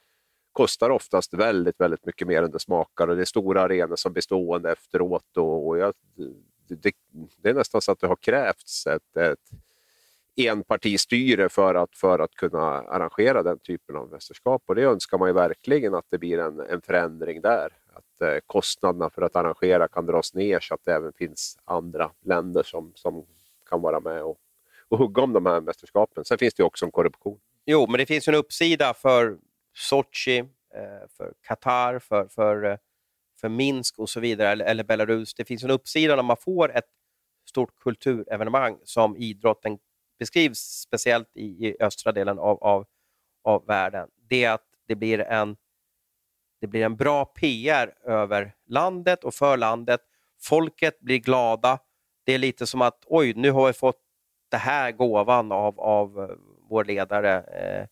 [0.53, 4.13] kostar oftast väldigt, väldigt mycket mer än det smakar och det är stora arenor som
[4.13, 5.37] blir stående efteråt.
[5.37, 5.95] Och, och jag,
[6.69, 6.93] det,
[7.43, 9.51] det, är nästan så att det har krävts ett, ett
[10.37, 14.63] enpartistyre för att, för att kunna arrangera den typen av mästerskap.
[14.67, 17.69] Och det önskar man ju verkligen att det blir en, en förändring där.
[17.93, 22.11] Att eh, kostnaderna för att arrangera kan dras ner så att det även finns andra
[22.21, 23.27] länder som, som
[23.69, 24.39] kan vara med och
[24.93, 26.25] och hugga om de här mästerskapen.
[26.25, 27.41] Sen finns det också en korruption.
[27.67, 29.39] Jo, men det finns en uppsida för
[29.75, 32.77] Sochi, eh, för Qatar, för, för, eh,
[33.41, 35.35] för Minsk och så vidare, eller, eller Belarus.
[35.35, 36.85] Det finns en uppsida när man får ett
[37.49, 39.79] stort kulturevenemang som idrotten
[40.19, 42.87] beskrivs, speciellt i, i östra delen av, av,
[43.45, 44.09] av världen.
[44.29, 45.57] Det är att det blir en
[46.61, 50.01] det blir en bra PR över landet och för landet.
[50.41, 51.79] Folket blir glada.
[52.25, 54.01] Det är lite som att oj, nu har vi fått
[54.53, 56.37] det här gåvan av, av eh,
[56.69, 57.43] vår ledare.
[57.43, 57.87] Eh,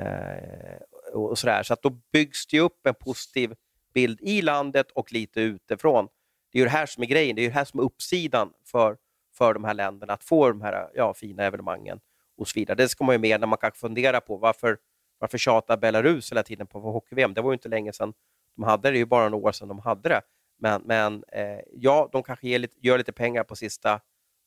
[0.00, 0.78] eh,
[1.12, 1.62] och sådär.
[1.62, 3.54] Så att då byggs det upp en positiv
[3.94, 6.08] bild i landet och lite utifrån.
[6.52, 7.84] Det är ju det här som är grejen, det är ju det här som är
[7.84, 8.96] uppsidan för,
[9.36, 12.00] för de här länderna, att få de här ja, fina evenemangen
[12.36, 12.76] och så vidare.
[12.76, 14.78] Det ska man ju med när man kanske funderar på varför,
[15.18, 17.34] varför tjatar Belarus hela tiden på hockey-VM?
[17.34, 18.14] Det var ju inte länge sedan
[18.56, 20.20] de hade det, det är ju bara några år sedan de hade det.
[20.58, 24.00] Men, men eh, ja, de kanske ger lite, gör lite pengar på sista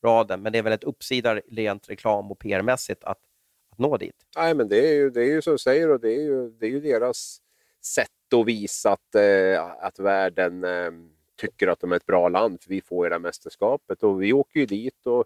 [0.03, 3.19] raden, men det är väl ett uppsida rent reklam och PR-mässigt att,
[3.71, 4.15] att nå dit.
[4.37, 6.49] Nej, men det är ju, det är ju som du säger, och det är ju,
[6.49, 7.41] det är ju deras
[7.83, 10.91] sätt att visa att, eh, att världen eh,
[11.37, 14.21] tycker att de är ett bra land, för vi får ju det här mästerskapet och
[14.21, 15.05] vi åker ju dit.
[15.05, 15.25] och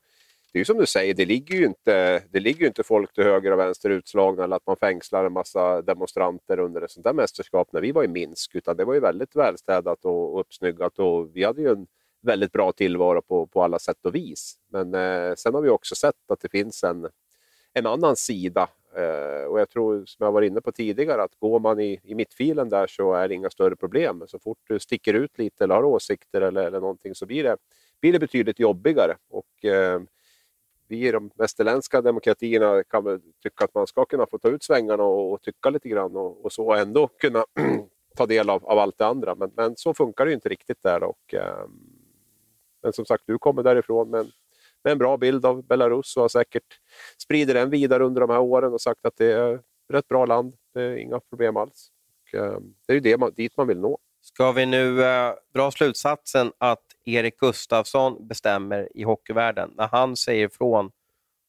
[0.52, 3.24] det är ju som du säger, det ligger ju inte, det ligger inte folk till
[3.24, 7.14] höger och vänster utslagna eller att man fängslar en massa demonstranter under ett sånt där
[7.14, 11.36] mästerskap när vi var i Minsk, utan det var ju väldigt välstädat och uppsnyggat och
[11.36, 11.88] vi hade ju en
[12.22, 14.56] väldigt bra tillvaro på, på alla sätt och vis.
[14.68, 17.08] Men eh, sen har vi också sett att det finns en,
[17.74, 18.70] en annan sida.
[18.96, 22.16] Eh, och jag tror, som jag var inne på tidigare, att går man i, i
[22.16, 24.24] mittfilen där så är det inga större problem.
[24.28, 27.58] Så fort du sticker ut lite eller har åsikter eller, eller någonting så blir det,
[28.02, 29.16] blir det betydligt jobbigare.
[29.30, 30.02] Och, eh,
[30.92, 34.64] vi i de västerländska demokratierna kan väl tycka att man ska kunna få ta ut
[34.64, 37.46] svängarna och, och tycka lite grann och, och så ändå kunna
[38.18, 39.36] ta del av, av allt det andra.
[39.36, 41.04] Men, men så funkar det ju inte riktigt där.
[41.04, 41.66] Och, eh,
[42.84, 44.32] men som sagt, du kommer därifrån med en,
[44.84, 46.80] med en bra bild av Belarus och har säkert
[47.18, 49.62] spridit den vidare under de här åren och sagt att det är ett
[49.94, 50.54] rätt bra land.
[50.74, 51.92] Det är inga problem alls.
[52.22, 53.98] Och, eh, det är ju det man, dit man vill nå.
[54.22, 59.74] Ska vi nu eh, dra slutsatsen att Erik Gustafsson bestämmer i hockeyvärlden?
[59.78, 60.92] När han säger ifrån,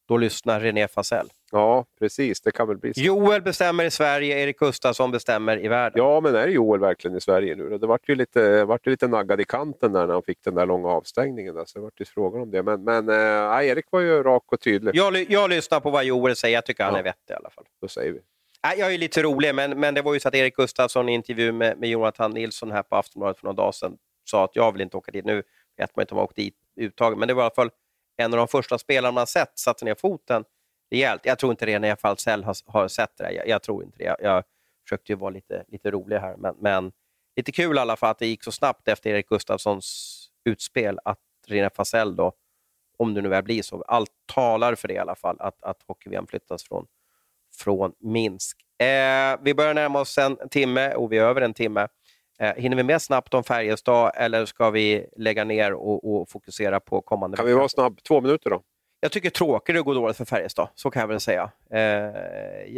[0.08, 1.28] då lyssnar René Fasell.
[1.52, 2.40] Ja, precis.
[2.40, 3.00] Det kan väl bli så.
[3.00, 5.98] Joel bestämmer i Sverige, Erik Gustafsson bestämmer i världen.
[6.04, 7.78] Ja, men är Joel verkligen i Sverige nu?
[7.78, 10.54] Det vart ju lite, vart ju lite naggad i kanten där när han fick den
[10.54, 11.54] där långa avstängningen.
[11.54, 12.62] Där, så det vart ju frågan om det.
[12.62, 14.94] Men, men äh, Erik var ju rak och tydlig.
[14.94, 16.54] Jag, jag lyssnar på vad Joel säger.
[16.54, 17.64] Jag tycker han är vettig i alla fall.
[17.80, 18.20] Då säger vi.
[18.64, 21.12] Nej, jag är lite rolig, men, men det var ju så att Erik Gustafsson i
[21.12, 23.96] intervju med, med Jonathan Nilsson här på Aftonbladet för några dagar sedan
[24.30, 25.24] sa att jag vill inte åka dit.
[25.24, 25.42] Nu
[25.76, 27.70] vet man inte om han åkt dit uttaget, men det var i alla fall
[28.16, 30.44] en av de första spelarna man sett satte ner foten
[30.92, 31.26] rejält.
[31.26, 33.32] Jag tror inte René Falsell har, har sett det.
[33.32, 34.04] Jag, jag, tror inte det.
[34.04, 34.44] Jag, jag
[34.84, 36.92] försökte ju vara lite, lite rolig här, men, men
[37.36, 41.18] lite kul i alla fall att det gick så snabbt efter Erik Gustafssons utspel att
[41.46, 42.32] René Falsell då,
[42.98, 45.82] om det nu väl blir så, allt talar för det i alla fall, att, att
[45.86, 46.86] hockey flyttas från,
[47.58, 48.58] från Minsk.
[48.78, 51.88] Eh, vi börjar närma oss en timme och vi är över en timme.
[52.38, 56.80] Eh, hinner vi med snabbt om Färjestad eller ska vi lägga ner och, och fokusera
[56.80, 58.02] på kommande Kan vi vara snabb?
[58.02, 58.62] Två minuter då?
[59.04, 61.50] Jag tycker tråkigt att gå dåligt för Färjestad, så kan jag väl säga.
[61.70, 62.10] Eh,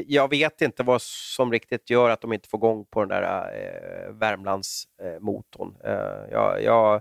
[0.07, 3.23] jag vet inte vad som riktigt gör att de inte får igång på den där
[3.23, 5.77] eh, Värmlandsmotorn.
[5.85, 7.01] Eh, eh, jag, jag,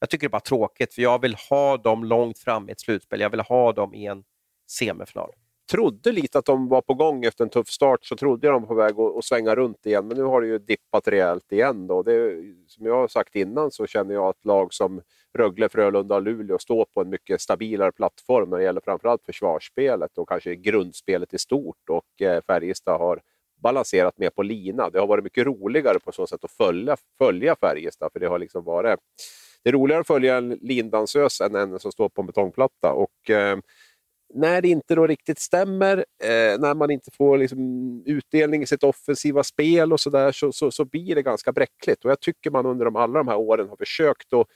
[0.00, 2.80] jag, tycker det är bara tråkigt, för jag vill ha dem långt fram i ett
[2.80, 3.20] slutspel.
[3.20, 4.24] Jag vill ha dem i en
[4.70, 5.30] semifinal
[5.70, 8.62] trodde lite att de var på gång efter en tuff start, så trodde jag de
[8.62, 10.08] var på väg att, att svänga runt igen.
[10.08, 11.86] Men nu har det ju dippat rejält igen.
[11.86, 12.02] Då.
[12.02, 15.00] Det, som jag har sagt innan så känner jag att lag som
[15.38, 20.18] Rögle, Frölunda och Luleå står på en mycket stabilare plattform när det gäller framförallt försvarsspelet
[20.18, 21.88] och kanske grundspelet i stort.
[21.90, 23.20] Och eh, Färjestad har
[23.62, 24.90] balanserat mer på lina.
[24.90, 28.38] Det har varit mycket roligare på så sätt att följa, följa Färjestad, för det har
[28.38, 28.98] liksom varit
[29.62, 32.92] det är roligare att följa en lindansös än en som står på en betongplatta.
[32.92, 33.58] Och, eh,
[34.34, 37.58] när det inte då riktigt stämmer, eh, när man inte får liksom
[38.06, 42.04] utdelning i sitt offensiva spel och sådär, så, så, så, blir det ganska bräckligt.
[42.04, 44.46] Och jag tycker man under de, alla de här åren har försökt att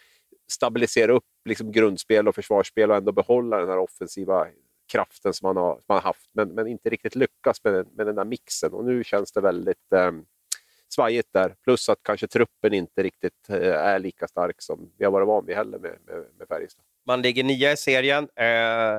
[0.52, 4.46] stabilisera upp liksom grundspel och försvarsspel och ändå behålla den här offensiva
[4.92, 8.06] kraften som man har, som man har haft, men, men inte riktigt lyckas med, med
[8.06, 8.72] den där mixen.
[8.72, 10.12] Och nu känns det väldigt eh,
[10.92, 11.54] svajigt där.
[11.64, 15.46] Plus att kanske truppen inte riktigt eh, är lika stark som vi har varit van
[15.46, 16.84] vid heller med, med, med Färjestad.
[17.06, 18.46] Man ligger nia i serien eh,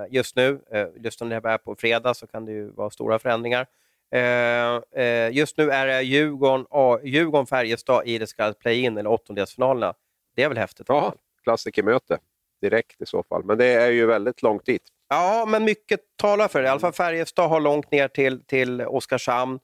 [0.10, 0.62] just nu.
[0.72, 3.68] Eh, just om det här är på fredag så kan det ju vara stora förändringar.
[4.12, 6.66] Eh, eh just nu är det Djurgården,
[7.04, 9.94] Djurgården Färjestad i det så kallade play-in, eller åttondelsfinalerna.
[10.36, 10.86] Det är väl häftigt?
[10.90, 11.14] Ja,
[11.44, 12.18] klassikermöte
[12.62, 13.44] direkt i så fall.
[13.44, 14.82] Men det är ju väldigt långt dit.
[15.10, 16.68] Ja, men mycket talar för det.
[16.68, 19.60] I alla fall Färjestad har långt ner till, till Oskarshamn.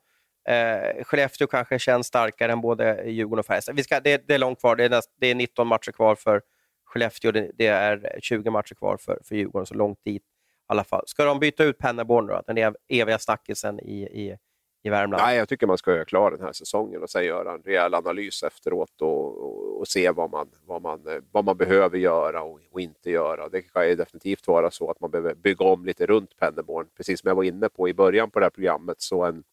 [0.50, 3.76] Eh, Skellefteå kanske känns starkare än både Djurgården och Färjestad.
[3.76, 4.76] Vi ska, det, det är långt kvar.
[4.76, 6.42] Det är, näst, det är 19 matcher kvar för
[6.86, 7.32] Skellefteå.
[7.32, 10.26] Det, det, är 20 matcher kvar för, för Djurgården, så långt dit i
[10.68, 11.04] alla fall.
[11.08, 12.42] Ska de byta ut Pennerborn då?
[12.48, 14.38] Den eviga stackisen i, i,
[14.84, 15.24] i Värmland?
[15.24, 17.94] Nej, jag tycker man ska göra klar den här säsongen och sen göra en rejäl
[17.94, 22.60] analys efteråt och, och, och se vad man, vad, man, vad man behöver göra och,
[22.72, 23.50] och, inte göra.
[23.50, 26.88] Det kan ju definitivt vara så att man behöver bygga om lite runt Pennerborn.
[26.98, 29.44] Precis som jag var inne på i början på det här programmet, så en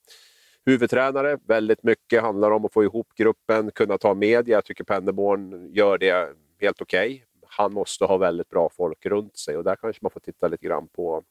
[0.66, 1.38] huvudtränare.
[1.46, 4.56] Väldigt mycket handlar om att få ihop gruppen, kunna ta media.
[4.56, 6.28] Jag tycker Pennerborn gör det
[6.60, 7.06] helt okej.
[7.06, 7.22] Okay.
[7.48, 10.66] Han måste ha väldigt bra folk runt sig och där kanske man får titta lite
[10.66, 11.22] grann på,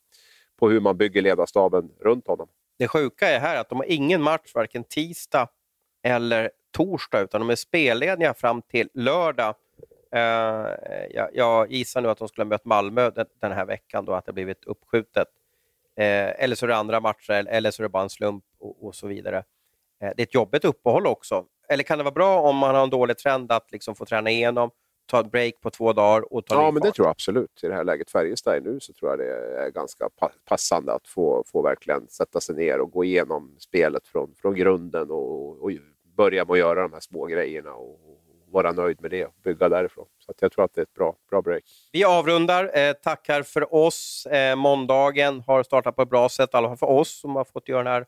[0.59, 2.47] på hur man bygger ledarstaben runt honom.
[2.77, 5.49] Det sjuka är här att de har ingen match varken tisdag
[6.03, 9.55] eller torsdag, utan de är spellediga fram till lördag.
[10.11, 10.21] Eh,
[11.09, 14.13] jag, jag gissar nu att de skulle ha mött Malmö den, den här veckan, då
[14.13, 15.27] att det blivit uppskjutet.
[15.95, 18.87] Eh, eller så är det andra matcher, eller så är det bara en slump och,
[18.87, 19.37] och så vidare.
[19.37, 19.43] Uh,
[19.99, 21.45] det är ett jobbigt uppehåll också.
[21.69, 24.29] Eller kan det vara bra om man har en dålig trend att liksom få träna
[24.29, 24.69] igenom,
[25.05, 27.63] ta ett break på två dagar och ta Ja, men det tror jag absolut.
[27.63, 30.09] I det här läget Färjestad är nu så tror jag det är ganska
[30.45, 35.11] passande att få, få verkligen sätta sig ner och gå igenom spelet från, från grunden
[35.11, 35.71] och, och
[36.17, 37.99] börja med att göra de här små grejerna och,
[38.55, 40.05] vara nöjd med det och bygga därifrån.
[40.19, 41.63] Så jag tror att det är ett bra, bra break.
[41.91, 42.77] Vi avrundar.
[42.77, 44.25] Eh, tackar för oss.
[44.25, 47.43] Eh, måndagen har startat på ett bra sätt, i alla fall för oss som har
[47.43, 48.05] fått göra den här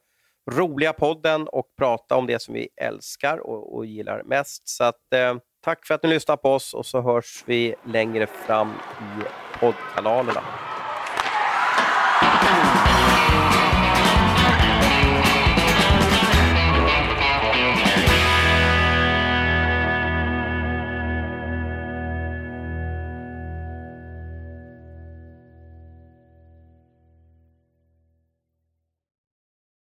[0.52, 4.70] roliga podden och prata om det som vi älskar och, och gillar mest.
[4.70, 5.36] Så att, eh,
[5.68, 9.24] Tack för att ni lyssnar på oss och så hörs vi längre fram i
[9.60, 10.44] poddkanalerna.